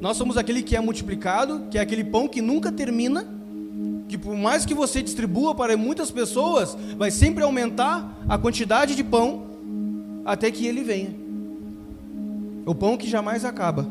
[0.00, 3.26] Nós somos aquele que é multiplicado, que é aquele pão que nunca termina,
[4.08, 9.04] que por mais que você distribua para muitas pessoas, vai sempre aumentar a quantidade de
[9.04, 9.42] pão
[10.24, 11.14] até que ele venha.
[12.64, 13.86] O pão que jamais acaba.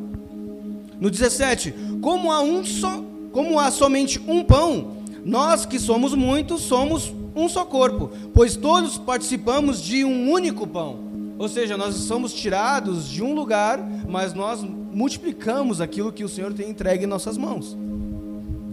[1.00, 6.62] No 17, como há um só, como há somente um pão, nós que somos muitos
[6.62, 11.00] somos um só corpo, pois todos participamos de um único pão.
[11.38, 16.52] Ou seja, nós somos tirados de um lugar, mas nós multiplicamos aquilo que o Senhor
[16.54, 17.78] tem entregue em nossas mãos.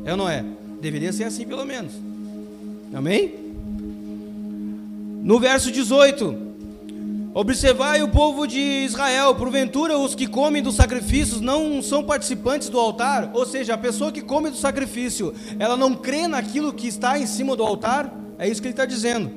[0.04, 0.44] É ou não é?
[0.80, 1.92] Deveria ser assim pelo menos.
[2.92, 3.34] Amém?
[5.22, 6.54] No verso 18:
[7.34, 12.78] Observai o povo de Israel, porventura os que comem dos sacrifícios não são participantes do
[12.78, 13.30] altar?
[13.34, 17.26] Ou seja, a pessoa que come do sacrifício, ela não crê naquilo que está em
[17.26, 18.23] cima do altar?
[18.38, 19.30] É isso que ele está dizendo.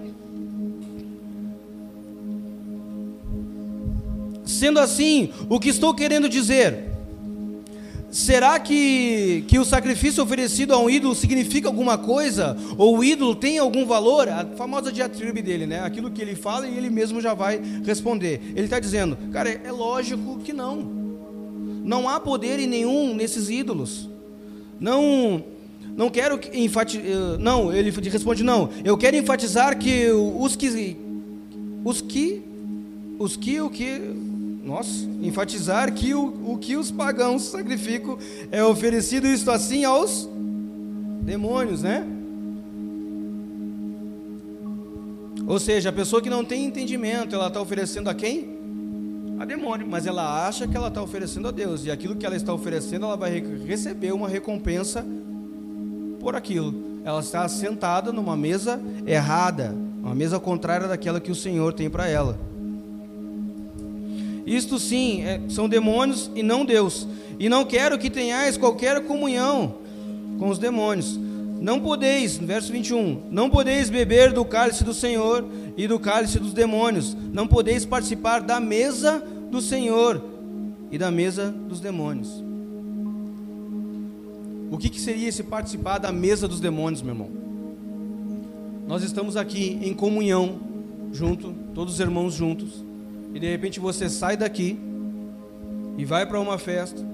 [4.45, 6.85] Sendo assim, o que estou querendo dizer?
[8.09, 12.57] Será que, que o sacrifício oferecido a um ídolo significa alguma coisa?
[12.77, 14.29] Ou o ídolo tem algum valor?
[14.29, 15.81] A famosa diatribe dele, né?
[15.81, 18.41] Aquilo que ele fala e ele mesmo já vai responder.
[18.55, 20.77] Ele está dizendo, cara, é lógico que não.
[21.83, 24.09] Não há poder em nenhum nesses ídolos.
[24.79, 25.43] Não,
[25.97, 27.03] não quero enfatizar.
[27.03, 28.69] Eh, não, ele responde, não.
[28.85, 30.95] Eu quero enfatizar que os que.
[31.83, 32.43] Os que.
[33.17, 33.99] Os que o que
[34.63, 38.19] nós enfatizar que o, o que os pagãos sacrificam
[38.51, 40.29] é oferecido isto assim aos
[41.23, 42.05] demônios, né?
[45.47, 48.55] Ou seja, a pessoa que não tem entendimento, ela está oferecendo a quem?
[49.39, 52.35] A demônio, mas ela acha que ela está oferecendo a Deus, e aquilo que ela
[52.35, 55.03] está oferecendo, ela vai receber uma recompensa
[56.19, 57.01] por aquilo.
[57.03, 62.07] Ela está sentada numa mesa errada, uma mesa contrária daquela que o Senhor tem para
[62.07, 62.37] ela.
[64.45, 67.07] Isto sim, é, são demônios e não Deus.
[67.37, 69.75] E não quero que tenhais qualquer comunhão
[70.39, 71.19] com os demônios.
[71.59, 76.53] Não podeis, verso 21, não podeis beber do cálice do Senhor e do cálice dos
[76.53, 77.15] demônios.
[77.33, 80.21] Não podeis participar da mesa do Senhor
[80.91, 82.46] e da mesa dos demônios.
[84.69, 87.29] O que, que seria esse participar da mesa dos demônios, meu irmão?
[88.87, 90.59] Nós estamos aqui em comunhão,
[91.11, 92.87] junto, todos os irmãos juntos
[93.33, 94.79] e de repente você sai daqui
[95.97, 97.05] e vai para uma festa,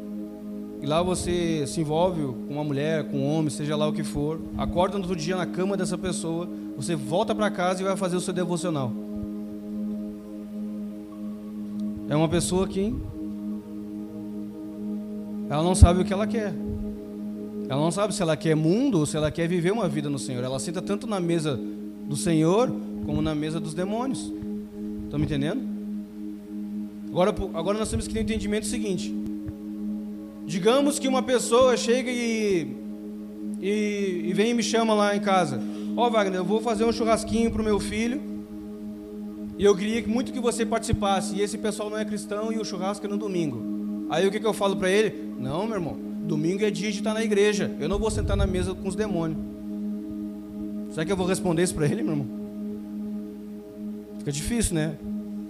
[0.81, 4.03] e lá você se envolve com uma mulher, com um homem, seja lá o que
[4.03, 7.95] for, acorda no outro dia na cama dessa pessoa, você volta para casa e vai
[7.95, 8.91] fazer o seu devocional.
[12.09, 12.93] É uma pessoa que
[15.49, 16.53] ela não sabe o que ela quer.
[17.69, 20.19] Ela não sabe se ela quer mundo ou se ela quer viver uma vida no
[20.19, 20.43] Senhor.
[20.43, 21.59] Ela senta tanto na mesa
[22.07, 22.71] do Senhor
[23.05, 24.31] como na mesa dos demônios.
[25.05, 25.61] Estão me entendendo?
[27.09, 29.13] Agora, agora nós temos que ter um entendimento seguinte.
[30.45, 32.75] Digamos que uma pessoa chega e,
[33.61, 35.61] e, e vem e me chama lá em casa.
[35.95, 38.21] Ó oh, Wagner, eu vou fazer um churrasquinho para o meu filho.
[39.57, 41.35] E eu queria muito que você participasse.
[41.35, 44.07] E esse pessoal não é cristão e o churrasco é no domingo.
[44.09, 45.33] Aí o que, que eu falo para ele?
[45.39, 46.12] Não, meu irmão.
[46.27, 47.75] Domingo é dia de estar na igreja.
[47.79, 49.37] Eu não vou sentar na mesa com os demônios.
[50.91, 52.27] Será que eu vou responder isso para ele, meu irmão?
[54.19, 54.95] Fica difícil, né?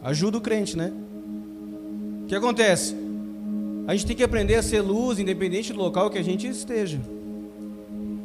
[0.01, 0.91] Ajuda o crente, né?
[2.23, 2.95] O que acontece?
[3.85, 6.99] A gente tem que aprender a ser luz, independente do local que a gente esteja.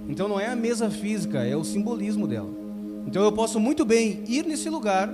[0.09, 2.49] Então não é a mesa física, é o simbolismo dela.
[3.07, 5.13] Então eu posso muito bem ir nesse lugar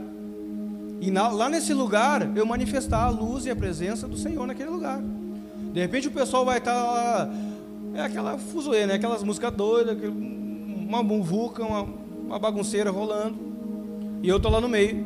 [1.01, 5.03] e lá nesse lugar eu manifestar a luz e a presença do Senhor naquele lugar.
[5.75, 7.29] De repente o pessoal vai estar lá,
[7.95, 8.95] é aquela fuzuê, né?
[8.95, 13.37] Aquelas músicas doidas, uma muvuca, uma, uma bagunceira rolando,
[14.23, 15.05] e eu tô lá no meio.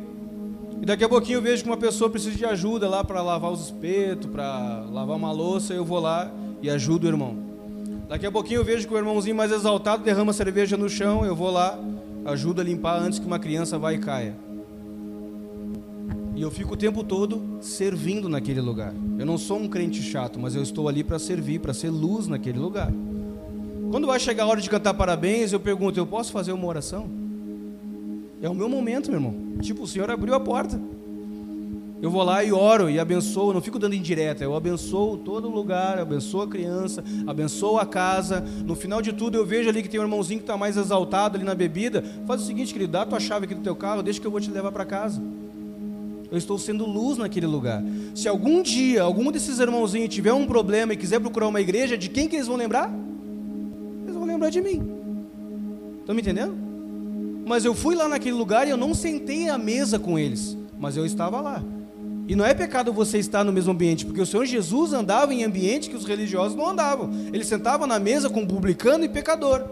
[0.79, 3.51] E daqui a pouquinho eu vejo que uma pessoa precisa de ajuda lá para lavar
[3.51, 7.35] os espetos, para lavar uma louça, eu vou lá e ajudo o irmão.
[8.07, 11.35] Daqui a pouquinho eu vejo que o irmãozinho mais exaltado derrama cerveja no chão, eu
[11.35, 11.79] vou lá,
[12.25, 14.35] ajudo a limpar antes que uma criança vá e caia.
[16.39, 18.93] E eu fico o tempo todo servindo naquele lugar.
[19.17, 22.27] Eu não sou um crente chato, mas eu estou ali para servir, para ser luz
[22.27, 22.89] naquele lugar.
[23.91, 27.09] Quando vai chegar a hora de cantar parabéns, eu pergunto: eu posso fazer uma oração?
[28.41, 29.35] É o meu momento, meu irmão.
[29.59, 30.79] Tipo, o Senhor abriu a porta.
[32.01, 35.99] Eu vou lá e oro e abençoo, não fico dando indireta, eu abençoo todo lugar,
[35.99, 38.39] abençoo a criança, abençoo a casa.
[38.65, 41.35] No final de tudo, eu vejo ali que tem um irmãozinho que está mais exaltado
[41.35, 42.01] ali na bebida.
[42.25, 44.31] Faz o seguinte, querido, dá a tua chave aqui do teu carro, deixa que eu
[44.31, 45.21] vou te levar para casa.
[46.31, 47.83] Eu estou sendo luz naquele lugar.
[48.13, 52.09] Se algum dia algum desses irmãozinhos tiver um problema e quiser procurar uma igreja, de
[52.09, 52.91] quem que eles vão lembrar?
[54.03, 54.81] Eles vão lembrar de mim.
[56.01, 56.55] Estão me entendendo?
[57.45, 60.95] Mas eu fui lá naquele lugar e eu não sentei à mesa com eles, mas
[60.95, 61.63] eu estava lá.
[62.27, 65.43] E não é pecado você estar no mesmo ambiente, porque o Senhor Jesus andava em
[65.43, 67.09] ambiente que os religiosos não andavam.
[67.33, 69.65] Ele sentava na mesa com publicano e pecador.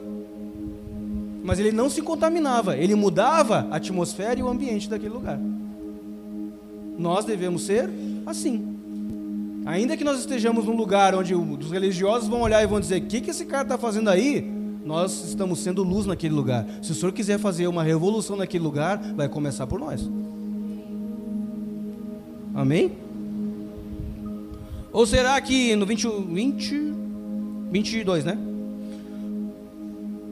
[1.43, 5.39] Mas ele não se contaminava, ele mudava a atmosfera e o ambiente daquele lugar.
[6.98, 7.90] Nós devemos ser
[8.26, 8.76] assim.
[9.66, 13.06] Ainda que nós estejamos num lugar onde os religiosos vão olhar e vão dizer: o
[13.06, 14.42] que, que esse cara está fazendo aí?
[14.86, 16.66] Nós estamos sendo luz naquele lugar.
[16.82, 20.10] Se o Senhor quiser fazer uma revolução naquele lugar, vai começar por nós.
[22.56, 22.94] Amém?
[24.94, 26.98] Ou será que no 20, 20
[27.70, 28.38] 22, né?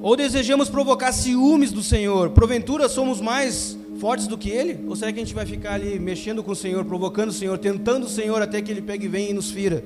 [0.01, 2.29] Ou desejamos provocar ciúmes do Senhor?
[2.29, 4.79] Porventura somos mais fortes do que Ele?
[4.87, 7.57] Ou será que a gente vai ficar ali mexendo com o Senhor, provocando o Senhor,
[7.57, 9.83] tentando o Senhor até que Ele pegue e venha e nos fira?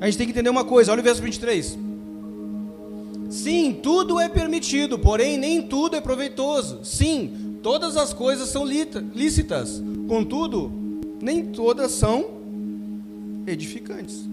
[0.00, 1.78] A gente tem que entender uma coisa, olha o verso 23.
[3.30, 6.80] Sim, tudo é permitido, porém nem tudo é proveitoso.
[6.84, 10.70] Sim, todas as coisas são lícitas, contudo,
[11.20, 12.26] nem todas são
[13.46, 14.28] edificantes.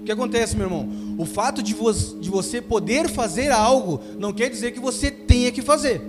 [0.00, 0.88] O que acontece, meu irmão?
[1.16, 5.52] O fato de, vo de você poder fazer algo não quer dizer que você tenha
[5.52, 6.00] que fazer.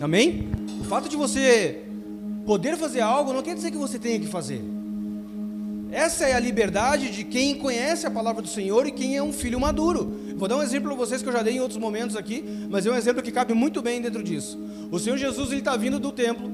[0.00, 0.48] Amém?
[0.80, 1.82] O fato de você
[2.46, 4.62] poder fazer algo não quer dizer que você tenha que fazer.
[5.90, 9.32] Essa é a liberdade de quem conhece a palavra do Senhor e quem é um
[9.32, 10.34] filho maduro.
[10.36, 12.86] Vou dar um exemplo para vocês que eu já dei em outros momentos aqui, mas
[12.86, 14.58] é um exemplo que cabe muito bem dentro disso.
[14.90, 16.50] O Senhor Jesus está vindo do templo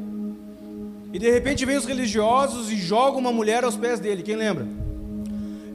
[1.12, 4.22] e de repente vem os religiosos e jogam uma mulher aos pés dele.
[4.22, 4.66] Quem lembra?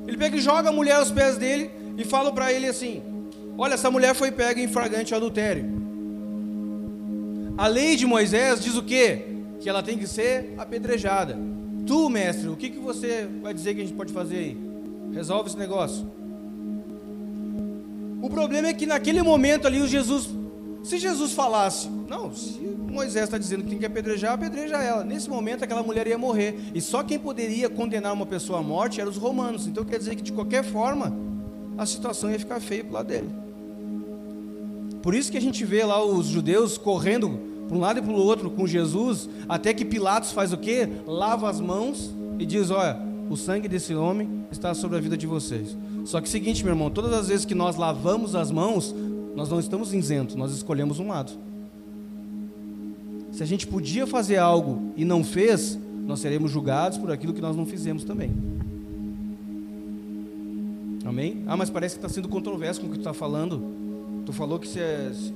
[0.08, 3.02] Ele pega e joga a mulher aos pés dele e fala para ele assim:
[3.58, 5.79] Olha, essa mulher foi pega em flagrante adultério.
[7.60, 9.22] A lei de Moisés diz o quê?
[9.60, 11.38] Que ela tem que ser apedrejada.
[11.86, 14.58] Tu, mestre, o que, que você vai dizer que a gente pode fazer aí?
[15.14, 16.10] Resolve esse negócio.
[18.22, 20.30] O problema é que naquele momento ali o Jesus,
[20.86, 25.04] se Jesus falasse, não, se Moisés está dizendo que tem que apedrejar, apedreja ela.
[25.04, 26.58] Nesse momento, aquela mulher ia morrer.
[26.74, 29.68] E só quem poderia condenar uma pessoa à morte eram os romanos.
[29.68, 31.14] Então quer dizer que, de qualquer forma,
[31.78, 33.30] a situação ia ficar feia para lado dele.
[35.02, 38.12] Por isso que a gente vê lá os judeus correndo para um lado e para
[38.12, 40.90] o outro com Jesus, até que Pilatos faz o quê?
[41.06, 45.28] Lava as mãos e diz: Olha, o sangue desse homem está sobre a vida de
[45.28, 45.78] vocês.
[46.04, 48.94] Só que é seguinte, meu irmão, todas as vezes que nós lavamos as mãos,
[49.36, 51.32] nós não estamos isentos, nós escolhemos um lado.
[53.32, 55.78] Se a gente podia fazer algo e não fez,
[56.08, 58.32] nós seremos julgados por aquilo que nós não fizemos também.
[61.06, 61.44] Amém?
[61.46, 63.62] Ah, mas parece que está sendo controverso com o que tu está falando.
[64.26, 64.80] Tu falou que se,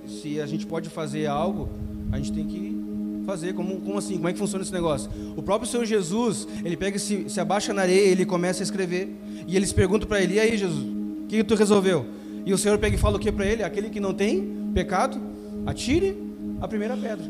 [0.07, 1.69] se a gente pode fazer algo,
[2.13, 2.83] a gente tem que
[3.25, 3.53] fazer.
[3.53, 4.15] Como, como assim?
[4.15, 5.09] Como é que funciona esse negócio?
[5.35, 9.09] O próprio Senhor Jesus, ele pega se, se abaixa na areia, ele começa a escrever.
[9.47, 12.05] E eles perguntam para ele: E aí, Jesus, o que, que tu resolveu?
[12.45, 13.63] E o Senhor pega e fala o que para ele?
[13.63, 15.19] Aquele que não tem pecado,
[15.65, 16.15] atire
[16.61, 17.25] a primeira pedra.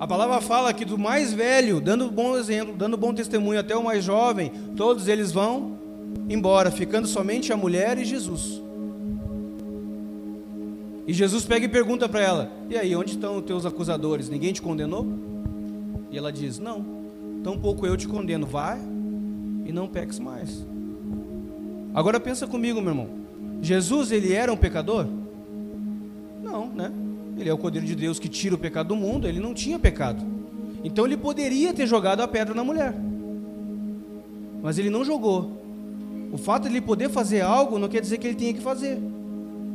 [0.00, 3.84] A palavra fala que do mais velho, dando bom exemplo, dando bom testemunho, até o
[3.84, 5.78] mais jovem, todos eles vão
[6.28, 8.63] embora, ficando somente a mulher e Jesus.
[11.06, 14.28] E Jesus pega e pergunta para ela: E aí, onde estão os teus acusadores?
[14.28, 15.06] Ninguém te condenou?
[16.10, 16.84] E ela diz: Não,
[17.42, 18.46] tampouco eu te condeno.
[18.46, 18.78] Vai
[19.64, 20.64] e não peques mais.
[21.94, 23.08] Agora pensa comigo, meu irmão.
[23.60, 25.06] Jesus, ele era um pecador?
[26.42, 26.92] Não, né?
[27.38, 29.78] Ele é o Cordeiro de Deus que tira o pecado do mundo, ele não tinha
[29.78, 30.24] pecado.
[30.82, 32.94] Então ele poderia ter jogado a pedra na mulher.
[34.62, 35.50] Mas ele não jogou.
[36.32, 38.98] O fato de ele poder fazer algo não quer dizer que ele tinha que fazer.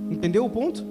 [0.09, 0.85] Entendeu o ponto?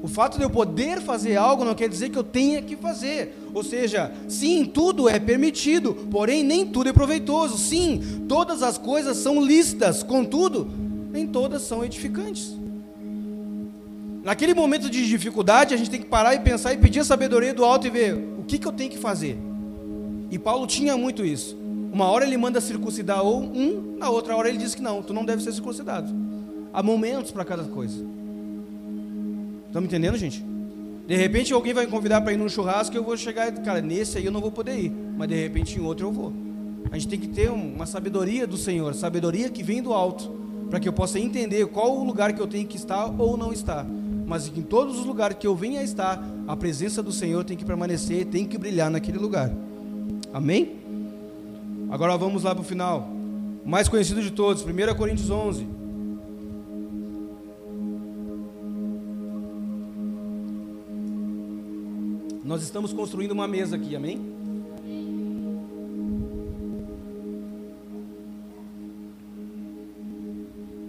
[0.00, 3.36] O fato de eu poder fazer algo não quer dizer que eu tenha que fazer.
[3.52, 7.58] Ou seja, sim, tudo é permitido, porém nem tudo é proveitoso.
[7.58, 10.70] Sim, todas as coisas são lícitas, contudo,
[11.10, 12.56] nem todas são edificantes.
[14.22, 17.52] Naquele momento de dificuldade, a gente tem que parar e pensar e pedir a sabedoria
[17.52, 19.36] do alto e ver o que, que eu tenho que fazer.
[20.30, 21.56] E Paulo tinha muito isso.
[21.92, 25.12] Uma hora ele manda circuncidar ou um, na outra hora ele diz que não, tu
[25.12, 26.14] não deve ser circuncidado.
[26.72, 28.04] Há momentos para cada coisa.
[29.74, 30.44] Me entendendo, gente?
[31.06, 33.80] De repente alguém vai me convidar para ir num churrasco e eu vou chegar, cara,
[33.80, 36.32] nesse aí eu não vou poder ir, mas de repente em outro eu vou.
[36.90, 40.30] A gente tem que ter uma sabedoria do Senhor, sabedoria que vem do alto,
[40.68, 43.52] para que eu possa entender qual o lugar que eu tenho que estar ou não
[43.52, 43.86] estar
[44.28, 47.56] mas em todos os lugares que eu venha a estar, a presença do Senhor tem
[47.56, 49.50] que permanecer, tem que brilhar naquele lugar.
[50.34, 50.76] Amém?
[51.90, 53.08] Agora vamos lá para o final.
[53.64, 55.66] O mais conhecido de todos, 1 Coríntios 11.
[62.48, 64.18] Nós estamos construindo uma mesa aqui, amém?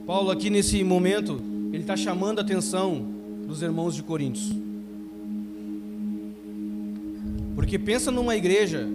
[0.08, 1.42] Paulo, aqui nesse momento,
[1.74, 3.06] ele está chamando a atenção
[3.46, 4.54] dos irmãos de Coríntios.
[7.56, 8.88] Porque pensa numa igreja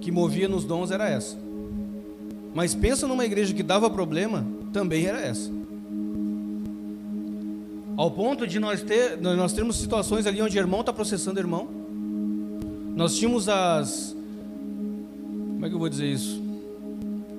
[0.00, 1.36] que movia nos dons, era essa.
[2.54, 5.50] Mas pensa numa igreja que dava problema, também era essa.
[7.96, 11.81] Ao ponto de nós, ter, nós termos situações ali onde irmão está processando irmão.
[12.94, 14.14] Nós tínhamos as.
[15.54, 16.42] Como é que eu vou dizer isso?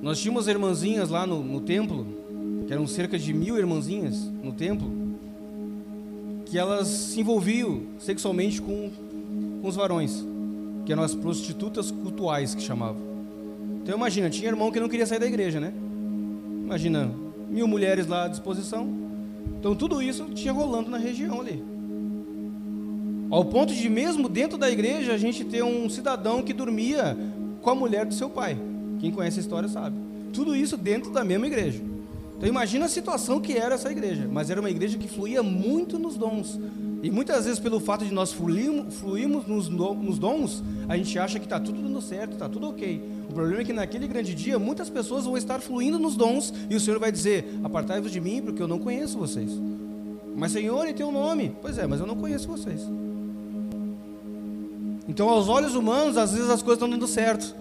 [0.01, 2.05] Nós tínhamos irmãzinhas lá no, no templo,
[2.65, 4.89] que eram cerca de mil irmãzinhas no templo,
[6.45, 8.91] que elas se envolviam sexualmente com,
[9.61, 10.25] com os varões,
[10.85, 13.01] que eram as prostitutas cultuais que chamavam.
[13.81, 15.71] Então imagina, tinha irmão que não queria sair da igreja, né?
[16.63, 17.11] Imagina,
[17.49, 18.87] mil mulheres lá à disposição.
[19.59, 21.63] Então tudo isso tinha rolando na região ali.
[23.33, 27.17] Ao ponto de mesmo dentro da igreja a gente ter um cidadão que dormia
[27.63, 28.55] com a mulher do seu pai.
[28.99, 29.97] Quem conhece a história sabe.
[30.31, 31.81] Tudo isso dentro da mesma igreja.
[32.37, 35.97] Então imagina a situação que era essa igreja, mas era uma igreja que fluía muito
[35.97, 36.59] nos dons.
[37.01, 41.59] E muitas vezes pelo fato de nós fluirmos, nos dons, a gente acha que está
[41.59, 43.01] tudo dando certo, está tudo ok.
[43.31, 46.75] O problema é que naquele grande dia muitas pessoas vão estar fluindo nos dons e
[46.75, 49.49] o Senhor vai dizer: Apartai-vos de mim, porque eu não conheço vocês.
[50.35, 51.55] Mas Senhor, e teu nome?
[51.63, 52.87] Pois é, mas eu não conheço vocês.
[55.07, 57.55] Então, aos olhos humanos, às vezes as coisas estão dando certo,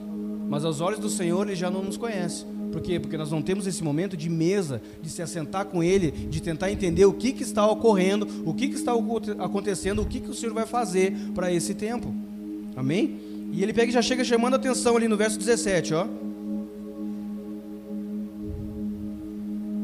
[0.49, 2.45] mas aos olhos do Senhor, Ele já não nos conhece.
[2.70, 2.99] Por quê?
[2.99, 6.70] Porque nós não temos esse momento de mesa, de se assentar com Ele, de tentar
[6.70, 8.93] entender o que, que está ocorrendo, o que, que está
[9.38, 12.14] acontecendo, o que, que o Senhor vai fazer para esse tempo.
[12.74, 13.20] Amém?
[13.53, 16.07] E ele pega e já chega chamando a atenção ali no verso 17, ó.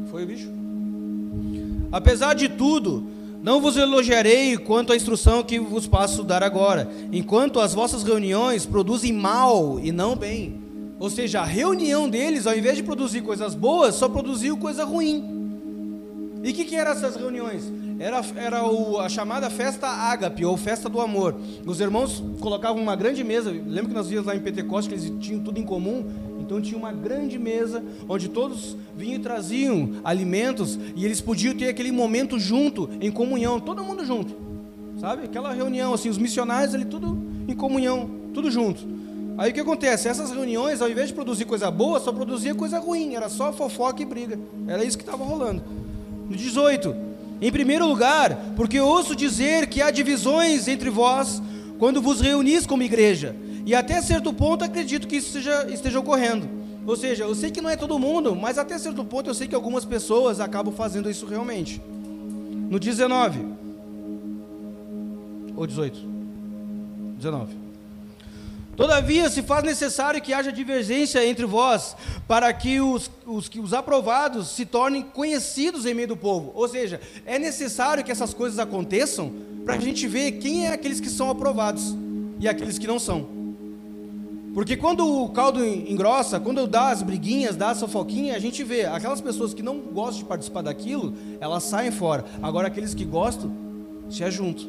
[0.09, 0.49] Foi o bicho?
[1.91, 3.03] Apesar de tudo,
[3.41, 8.65] não vos elogiarei quanto à instrução que vos passo dar agora, enquanto as vossas reuniões
[8.65, 10.59] produzem mal e não bem.
[10.99, 15.39] Ou seja, a reunião deles, ao invés de produzir coisas boas, só produziu coisa ruim.
[16.43, 17.71] E o que, que eram essas reuniões?
[17.97, 21.35] Era, era o, a chamada festa ágape, ou festa do amor.
[21.65, 25.25] Os irmãos colocavam uma grande mesa, lembra que nós víamos lá em Pentecostes que eles
[25.25, 26.05] tinham tudo em comum?
[26.49, 31.67] Então tinha uma grande mesa, onde todos vinham e traziam alimentos, e eles podiam ter
[31.67, 34.35] aquele momento junto, em comunhão, todo mundo junto.
[34.99, 35.25] Sabe?
[35.25, 37.15] Aquela reunião, assim, os missionários ali, tudo
[37.47, 38.81] em comunhão, tudo junto.
[39.37, 40.07] Aí o que acontece?
[40.07, 44.01] Essas reuniões, ao invés de produzir coisa boa, só produzia coisa ruim, era só fofoca
[44.01, 44.39] e briga.
[44.67, 45.61] Era isso que estava rolando.
[46.27, 46.95] No 18,
[47.43, 51.43] em primeiro lugar, porque ouço dizer que há divisões entre vós
[51.77, 53.35] quando vos reunis como igreja,
[53.65, 56.49] e até certo ponto acredito que isso seja, esteja ocorrendo.
[56.85, 59.47] Ou seja, eu sei que não é todo mundo, mas até certo ponto eu sei
[59.47, 61.81] que algumas pessoas acabam fazendo isso realmente.
[62.69, 63.45] No 19
[65.55, 65.99] ou 18?
[67.17, 67.69] 19.
[68.79, 74.47] Todavia, se faz necessário que haja divergência entre vós, para que os, os, os aprovados
[74.51, 76.53] se tornem conhecidos em meio do povo.
[76.55, 79.33] Ou seja, é necessário que essas coisas aconteçam
[79.65, 81.93] para a gente ver quem é aqueles que são aprovados
[82.39, 83.38] e aqueles que não são.
[84.59, 88.83] Porque quando o caldo engrossa, quando dá as briguinhas, dá a fofoquinha, a gente vê
[88.83, 92.25] aquelas pessoas que não gostam de participar daquilo, elas saem fora.
[92.41, 93.53] Agora aqueles que gostam,
[94.09, 94.67] se ajuntam.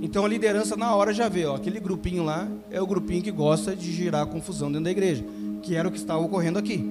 [0.00, 3.30] Então a liderança na hora já vê, ó, aquele grupinho lá é o grupinho que
[3.30, 5.22] gosta de girar confusão dentro da igreja,
[5.62, 6.82] que era o que estava ocorrendo aqui.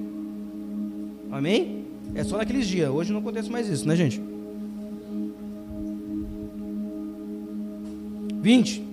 [1.32, 1.86] Amém?
[2.14, 4.22] É só naqueles dias, hoje não acontece mais isso, né, gente?
[8.44, 8.84] 20.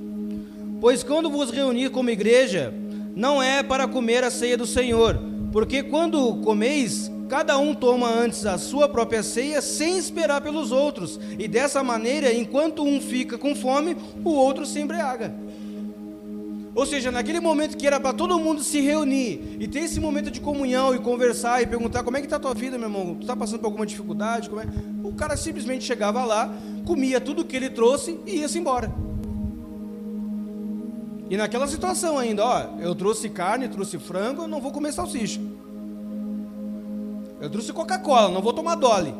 [0.81, 2.73] Pois quando vos reunir como igreja,
[3.15, 5.19] não é para comer a ceia do Senhor,
[5.53, 11.19] porque quando comeis, Cada um toma antes a sua própria ceia sem esperar pelos outros,
[11.39, 15.35] e dessa maneira, enquanto um fica com fome, o outro se embriaga.
[16.75, 20.31] Ou seja, naquele momento que era para todo mundo se reunir e ter esse momento
[20.31, 23.15] de comunhão e conversar e perguntar como é que está a tua vida, meu irmão,
[23.15, 24.51] tu está passando por alguma dificuldade?
[24.51, 25.07] É?
[25.07, 26.53] O cara simplesmente chegava lá,
[26.85, 28.93] comia tudo que ele trouxe e ia-se embora.
[31.31, 35.41] E naquela situação ainda, ó, eu trouxe carne, trouxe frango, não vou comer salsicha.
[37.41, 39.15] Eu trouxe Coca-Cola, não vou tomar Dolly.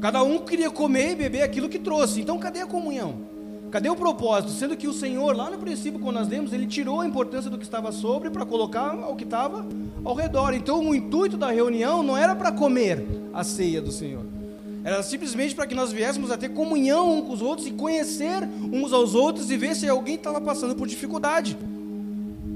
[0.00, 2.20] Cada um queria comer e beber aquilo que trouxe.
[2.20, 3.28] Então, cadê a comunhão?
[3.70, 4.52] Cadê o propósito?
[4.52, 7.58] Sendo que o Senhor, lá no princípio, quando nós lemos, ele tirou a importância do
[7.58, 9.64] que estava sobre para colocar ao que estava
[10.02, 10.54] ao redor.
[10.54, 14.39] Então, o intuito da reunião não era para comer a ceia do Senhor.
[14.82, 18.48] Era simplesmente para que nós viéssemos a ter comunhão uns com os outros e conhecer
[18.72, 21.56] uns aos outros e ver se alguém estava passando por dificuldade.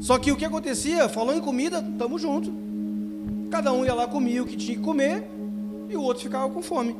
[0.00, 1.08] Só que o que acontecia?
[1.08, 2.52] Falou em comida, estamos juntos.
[3.50, 5.24] Cada um ia lá, comia o que tinha que comer
[5.88, 6.96] e o outro ficava com fome.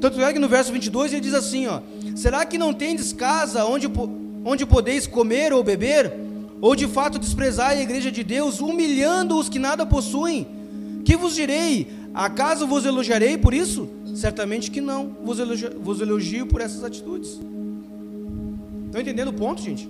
[0.00, 1.80] Tanto é que no verso 22 ele diz assim: ó,
[2.14, 3.90] Será que não tendes casa onde,
[4.44, 6.12] onde podeis comer ou beber?
[6.60, 10.46] Ou de fato desprezai a igreja de Deus, humilhando os que nada possuem?
[11.04, 11.88] Que vos direi?
[12.12, 13.88] Acaso vos elogiarei por isso?
[14.14, 17.40] Certamente que não, vos elogio, vos elogio por essas atitudes.
[18.86, 19.88] Estão entendendo o ponto, gente?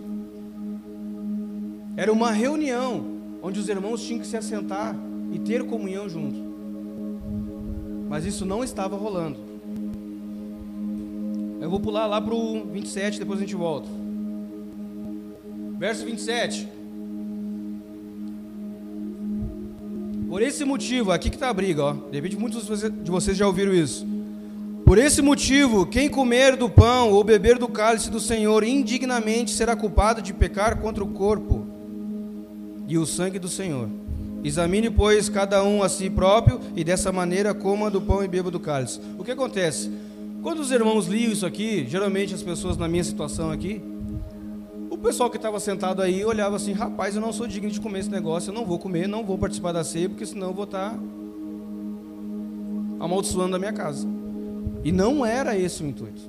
[1.96, 4.96] Era uma reunião onde os irmãos tinham que se assentar
[5.32, 6.38] e ter comunhão junto.
[8.08, 9.38] Mas isso não estava rolando.
[11.60, 13.88] Eu vou pular lá para o 27, depois a gente volta.
[15.78, 16.77] Verso 27.
[20.28, 21.92] Por esse motivo, aqui que está a briga, ó.
[21.92, 24.06] De repente muitos de vocês já ouviram isso.
[24.84, 29.74] Por esse motivo, quem comer do pão ou beber do cálice do Senhor indignamente será
[29.74, 31.66] culpado de pecar contra o corpo
[32.86, 33.88] e o sangue do Senhor.
[34.44, 38.50] Examine, pois, cada um a si próprio, e dessa maneira coma do pão e beba
[38.50, 39.00] do cálice.
[39.18, 39.90] O que acontece?
[40.42, 43.82] Quando os irmãos liam isso aqui, geralmente as pessoas na minha situação aqui,
[44.98, 48.00] o pessoal que estava sentado aí olhava assim: rapaz, eu não sou digno de comer
[48.00, 50.64] esse negócio, eu não vou comer, não vou participar da ceia, porque senão eu vou
[50.64, 50.98] estar tá
[52.98, 54.08] amaldiçoando a minha casa.
[54.82, 56.20] E não era esse o intuito.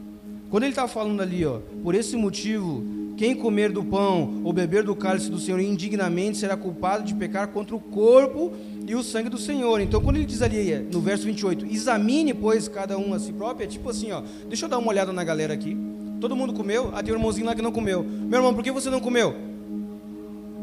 [0.51, 2.83] Quando ele está falando ali, ó, por esse motivo
[3.17, 7.47] quem comer do pão ou beber do cálice do Senhor indignamente será culpado de pecar
[7.49, 8.53] contra o corpo
[8.87, 9.81] e o sangue do Senhor.
[9.81, 13.65] Então, quando ele diz ali no verso 28, examine, pois, cada um a si próprio,
[13.65, 15.75] é tipo assim, ó, deixa eu dar uma olhada na galera aqui.
[16.19, 16.91] Todo mundo comeu?
[16.93, 18.03] Ah, tem um irmãozinho lá que não comeu.
[18.03, 19.35] Meu irmão, por que você não comeu?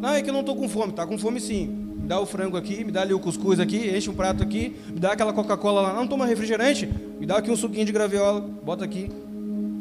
[0.00, 0.92] Não, é que eu não estou com fome.
[0.92, 1.66] Tá com fome sim.
[1.66, 4.76] Me dá o frango aqui, me dá ali o cuscuz aqui, enche um prato aqui,
[4.88, 5.92] me dá aquela Coca-Cola lá.
[5.94, 6.88] Não toma refrigerante?
[7.18, 9.10] Me dá aqui um suquinho de graviola, bota aqui.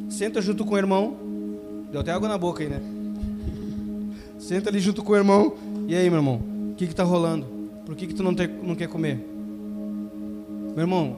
[0.09, 1.17] Senta junto com o irmão,
[1.95, 2.82] Deu até água na boca aí, né?
[4.38, 5.55] Senta ali junto com o irmão.
[5.88, 6.41] E aí, meu irmão?
[6.71, 7.45] O que está rolando?
[7.86, 9.15] Por que, que tu não, te, não quer comer?
[10.76, 11.15] Meu irmão,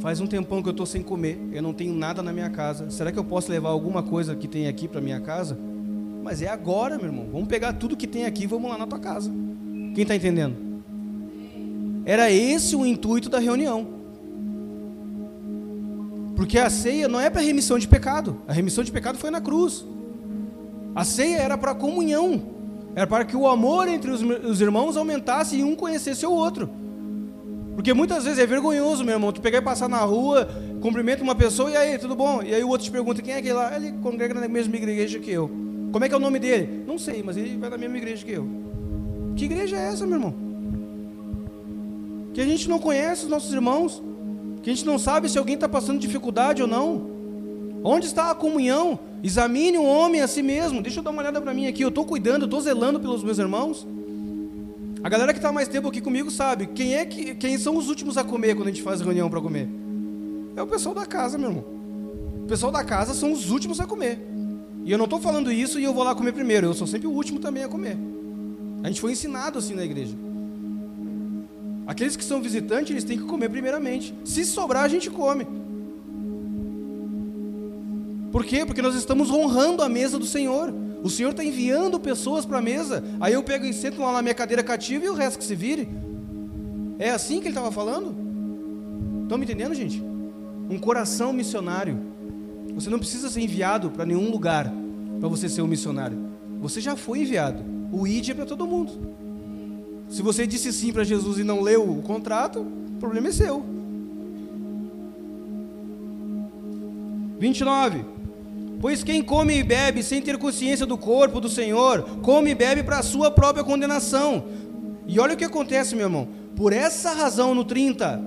[0.00, 1.38] faz um tempão que eu estou sem comer.
[1.52, 2.90] Eu não tenho nada na minha casa.
[2.90, 5.56] Será que eu posso levar alguma coisa que tem aqui para minha casa?
[6.22, 7.28] Mas é agora, meu irmão.
[7.30, 9.30] Vamos pegar tudo que tem aqui e vamos lá na tua casa.
[9.94, 10.56] Quem está entendendo?
[12.04, 13.86] Era esse o intuito da reunião.
[16.34, 18.38] Porque a ceia não é para remissão de pecado.
[18.48, 19.84] A remissão de pecado foi na cruz.
[20.94, 22.42] A ceia era para comunhão,
[22.94, 26.68] era para que o amor entre os, os irmãos aumentasse e um conhecesse o outro.
[27.74, 30.48] Porque muitas vezes é vergonhoso, meu irmão, tu pegar e passar na rua,
[30.80, 32.42] cumprimenta uma pessoa e aí, tudo bom?
[32.42, 33.74] E aí o outro te pergunta quem é aquele lá?
[33.74, 35.50] Ele congrega na mesma igreja que eu.
[35.92, 36.84] Como é que é o nome dele?
[36.86, 38.46] Não sei, mas ele vai na mesma igreja que eu.
[39.34, 40.34] Que igreja é essa, meu irmão?
[42.32, 44.02] Que a gente não conhece os nossos irmãos,
[44.62, 47.10] que a gente não sabe se alguém está passando dificuldade ou não.
[47.82, 48.98] Onde está a comunhão?
[49.22, 50.82] Examine o homem a si mesmo.
[50.82, 51.82] Deixa eu dar uma olhada para mim aqui.
[51.82, 53.86] Eu estou cuidando, estou zelando pelos meus irmãos.
[55.02, 57.88] A galera que está mais tempo aqui comigo sabe quem é que quem são os
[57.88, 59.68] últimos a comer quando a gente faz reunião para comer.
[60.54, 61.64] É o pessoal da casa, meu irmão.
[62.42, 64.18] O pessoal da casa são os últimos a comer.
[64.84, 66.66] E eu não estou falando isso e eu vou lá comer primeiro.
[66.66, 67.96] Eu sou sempre o último também a comer.
[68.82, 70.14] A gente foi ensinado assim na igreja.
[71.86, 74.14] Aqueles que são visitantes, eles têm que comer primeiramente.
[74.24, 75.46] Se sobrar, a gente come.
[78.30, 78.64] Por quê?
[78.64, 80.72] Porque nós estamos honrando a mesa do Senhor.
[81.02, 83.02] O Senhor está enviando pessoas para a mesa.
[83.20, 85.54] Aí eu pego e sento lá na minha cadeira cativa e o resto que se
[85.54, 85.88] vire.
[86.98, 88.14] É assim que ele estava falando?
[89.22, 90.02] Estão me entendendo, gente?
[90.68, 91.98] Um coração missionário.
[92.74, 94.72] Você não precisa ser enviado para nenhum lugar
[95.18, 96.18] para você ser um missionário.
[96.60, 97.64] Você já foi enviado.
[97.92, 98.92] O ID é para todo mundo.
[100.08, 103.64] Se você disse sim para Jesus e não leu o contrato, o problema é seu.
[107.38, 108.04] 29.
[108.80, 112.82] Pois quem come e bebe sem ter consciência do corpo do Senhor, come e bebe
[112.82, 114.44] para a sua própria condenação.
[115.06, 116.26] E olha o que acontece, meu irmão.
[116.56, 118.22] Por essa razão, no 30,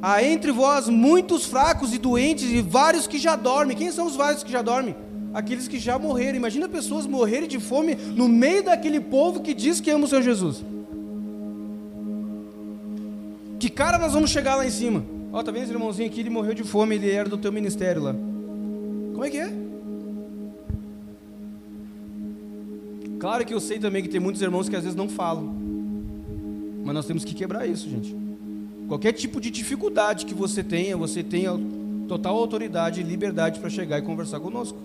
[0.00, 3.76] há entre vós muitos fracos e doentes e vários que já dormem.
[3.76, 4.96] Quem são os vários que já dormem?
[5.34, 6.36] Aqueles que já morreram.
[6.36, 10.22] Imagina pessoas morrerem de fome no meio daquele povo que diz que ama o Senhor
[10.22, 10.64] Jesus.
[13.58, 15.04] Que cara nós vamos chegar lá em cima?
[15.30, 16.20] Ó, tá vendo esse irmãozinho aqui?
[16.20, 18.14] Ele morreu de fome, ele era do teu ministério lá.
[19.12, 19.63] Como é que é?
[23.24, 25.50] Claro que eu sei também que tem muitos irmãos que às vezes não falam.
[26.84, 28.14] Mas nós temos que quebrar isso, gente.
[28.86, 31.58] Qualquer tipo de dificuldade que você tenha, você tenha
[32.06, 34.76] total autoridade e liberdade para chegar e conversar conosco.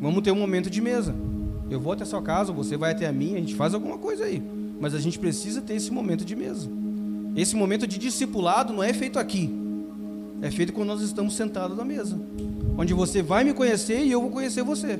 [0.00, 1.14] Vamos ter um momento de mesa.
[1.70, 3.98] Eu vou até a sua casa, você vai até a minha, a gente faz alguma
[3.98, 4.42] coisa aí.
[4.80, 6.70] Mas a gente precisa ter esse momento de mesa.
[7.36, 9.54] Esse momento de discipulado não é feito aqui.
[10.40, 12.18] É feito quando nós estamos sentados na mesa.
[12.78, 14.98] Onde você vai me conhecer e eu vou conhecer você.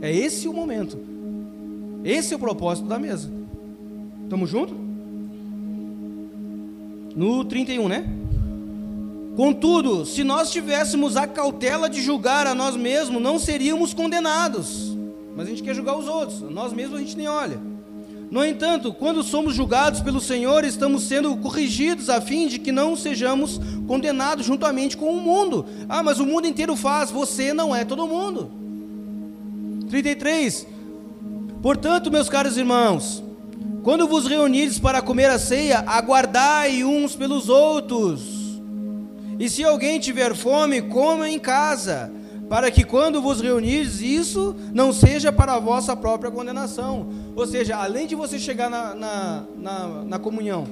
[0.00, 0.98] É esse o momento.
[2.04, 3.30] Esse é o propósito da mesa.
[4.24, 4.76] Estamos juntos?
[7.14, 8.06] No 31, né?
[9.36, 14.96] Contudo, se nós tivéssemos a cautela de julgar a nós mesmos, não seríamos condenados.
[15.36, 17.60] Mas a gente quer julgar os outros, nós mesmos a gente nem olha.
[18.30, 22.96] No entanto, quando somos julgados pelo Senhor, estamos sendo corrigidos a fim de que não
[22.96, 25.64] sejamos condenados juntamente com o mundo.
[25.88, 28.50] Ah, mas o mundo inteiro faz, você não é todo mundo.
[29.88, 30.66] 33.
[31.62, 33.22] Portanto, meus caros irmãos,
[33.82, 38.60] quando vos reunides para comer a ceia, aguardai uns pelos outros.
[39.38, 42.10] E se alguém tiver fome, coma em casa,
[42.48, 47.08] para que quando vos reunides, isso não seja para a vossa própria condenação.
[47.34, 50.66] Ou seja, além de você chegar na, na, na, na comunhão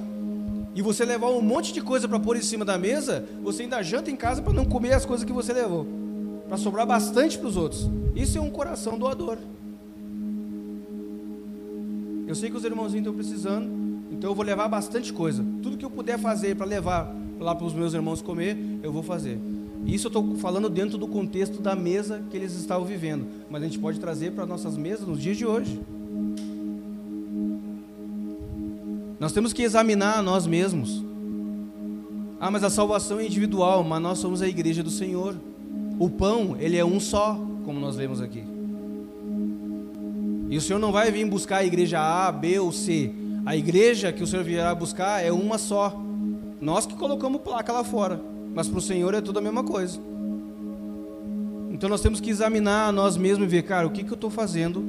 [0.73, 3.81] e você levar um monte de coisa para pôr em cima da mesa, você ainda
[3.83, 5.87] janta em casa para não comer as coisas que você levou,
[6.47, 7.89] para sobrar bastante para os outros.
[8.15, 9.37] Isso é um coração doador.
[12.27, 13.69] Eu sei que os irmãozinhos estão precisando,
[14.11, 15.45] então eu vou levar bastante coisa.
[15.61, 19.03] Tudo que eu puder fazer para levar lá para os meus irmãos comer, eu vou
[19.03, 19.39] fazer.
[19.85, 23.65] Isso eu estou falando dentro do contexto da mesa que eles estavam vivendo, mas a
[23.65, 25.79] gente pode trazer para nossas mesas nos dias de hoje.
[29.19, 31.03] Nós temos que examinar nós mesmos.
[32.39, 35.35] Ah, mas a salvação é individual, mas nós somos a igreja do Senhor.
[35.97, 38.43] O pão, ele é um só, como nós lemos aqui.
[40.49, 43.11] E o Senhor não vai vir buscar a igreja A, B ou C.
[43.45, 45.99] A igreja que o Senhor virá buscar é uma só.
[46.59, 48.21] Nós que colocamos placa lá fora,
[48.53, 49.99] mas para o Senhor é tudo a mesma coisa.
[51.71, 54.29] Então nós temos que examinar nós mesmos e ver, cara, o que, que eu estou
[54.29, 54.83] fazendo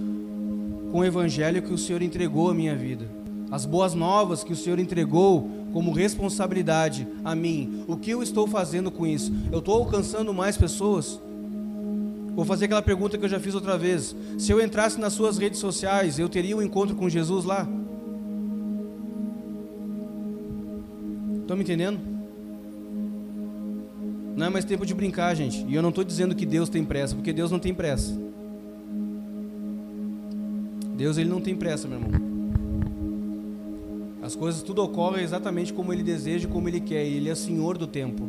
[0.92, 3.08] com o evangelho que o Senhor entregou à minha vida?
[3.50, 7.84] As boas novas que o Senhor entregou como responsabilidade a mim.
[7.86, 9.30] O que eu estou fazendo com isso?
[9.52, 11.20] Eu estou alcançando mais pessoas?
[12.34, 14.16] Vou fazer aquela pergunta que eu já fiz outra vez.
[14.38, 17.68] Se eu entrasse nas suas redes sociais, eu teria um encontro com Jesus lá?
[21.42, 22.00] Estão me entendendo?
[24.34, 25.62] Não é mais tempo de brincar, gente.
[25.68, 28.18] E eu não estou dizendo que Deus tem pressa, porque Deus não tem pressa.
[30.96, 32.35] Deus ele não tem pressa, meu irmão.
[34.26, 37.06] As coisas tudo ocorre exatamente como Ele deseja, como Ele quer.
[37.06, 38.28] Ele é Senhor do tempo.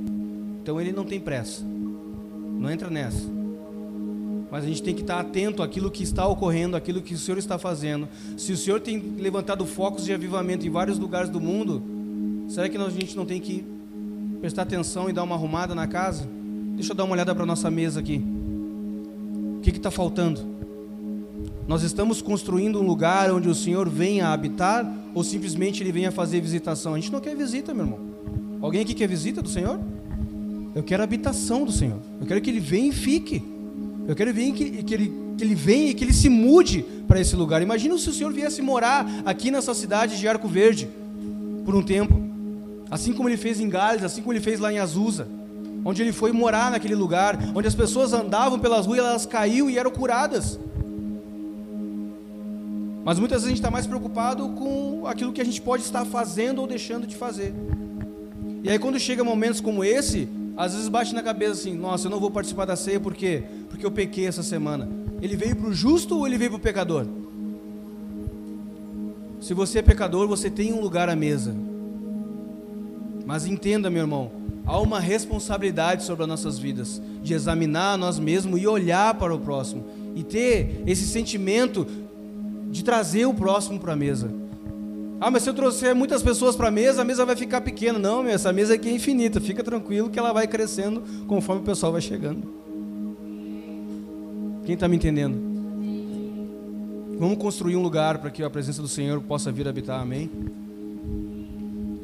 [0.61, 1.65] Então Ele não tem pressa.
[1.65, 3.27] Não entra nessa.
[4.51, 7.39] Mas a gente tem que estar atento àquilo que está ocorrendo, àquilo que o Senhor
[7.39, 8.07] está fazendo.
[8.37, 11.81] Se o Senhor tem levantado focos de avivamento em vários lugares do mundo,
[12.47, 13.65] será que a gente não tem que
[14.39, 16.29] prestar atenção e dar uma arrumada na casa?
[16.75, 18.23] Deixa eu dar uma olhada para nossa mesa aqui.
[19.57, 20.56] O que está faltando?
[21.67, 26.39] Nós estamos construindo um lugar onde o Senhor venha habitar ou simplesmente Ele venha fazer
[26.39, 26.93] visitação?
[26.93, 27.99] A gente não quer visita, meu irmão.
[28.61, 29.77] Alguém aqui quer visita do Senhor?
[30.73, 31.99] Eu quero habitação do Senhor.
[32.21, 33.43] Eu quero que Ele venha e fique.
[34.07, 37.35] Eu quero que, que, ele, que ele venha e que ele se mude para esse
[37.35, 37.61] lugar.
[37.61, 40.87] Imagina se o Senhor viesse morar aqui nessa cidade de Arco Verde
[41.65, 42.17] por um tempo.
[42.89, 45.27] Assim como ele fez em Gales, assim como ele fez lá em Azusa.
[45.83, 49.77] Onde ele foi morar naquele lugar, onde as pessoas andavam pelas ruas, elas caíam e
[49.77, 50.57] eram curadas.
[53.07, 56.03] Mas muitas vezes a gente está mais preocupado com aquilo que a gente pode estar
[56.03, 57.53] fazendo ou deixando de fazer.
[58.61, 60.27] E aí quando chega momentos como esse,
[60.57, 63.85] às vezes bate na cabeça assim: nossa, eu não vou participar da ceia porque porque
[63.85, 64.89] eu pequei essa semana.
[65.21, 67.05] Ele veio para o justo ou ele veio para o pecador?
[69.39, 71.55] Se você é pecador, você tem um lugar à mesa.
[73.25, 74.31] Mas entenda, meu irmão,
[74.65, 79.39] há uma responsabilidade sobre as nossas vidas de examinar nós mesmos e olhar para o
[79.39, 81.87] próximo e ter esse sentimento
[82.77, 84.31] de trazer o próximo para a mesa.
[85.19, 87.97] Ah, mas se eu trouxer muitas pessoas para a mesa, a mesa vai ficar pequena.
[87.97, 89.41] Não, meu, essa mesa aqui é infinita.
[89.41, 92.43] Fica tranquilo que ela vai crescendo conforme o pessoal vai chegando.
[94.63, 95.35] Quem está me entendendo?
[97.17, 100.29] Vamos construir um lugar para que a presença do Senhor possa vir habitar, amém?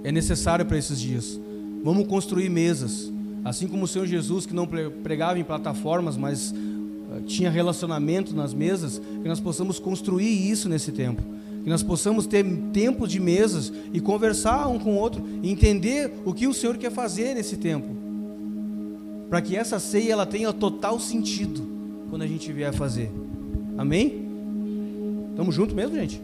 [0.04, 1.40] É necessário para esses dias.
[1.84, 3.12] Vamos construir mesas.
[3.46, 6.52] Assim como o Senhor Jesus, que não pregava em plataformas, mas
[7.22, 11.22] tinha relacionamento nas mesas, que nós possamos construir isso nesse tempo
[11.64, 16.14] que nós possamos ter tempos de mesas e conversar um com o outro e entender
[16.26, 17.88] o que o Senhor quer fazer nesse tempo.
[19.30, 21.66] Para que essa ceia ela tenha total sentido
[22.10, 23.10] quando a gente vier fazer.
[23.78, 24.28] Amém?
[25.32, 26.22] Estamos juntos mesmo, gente?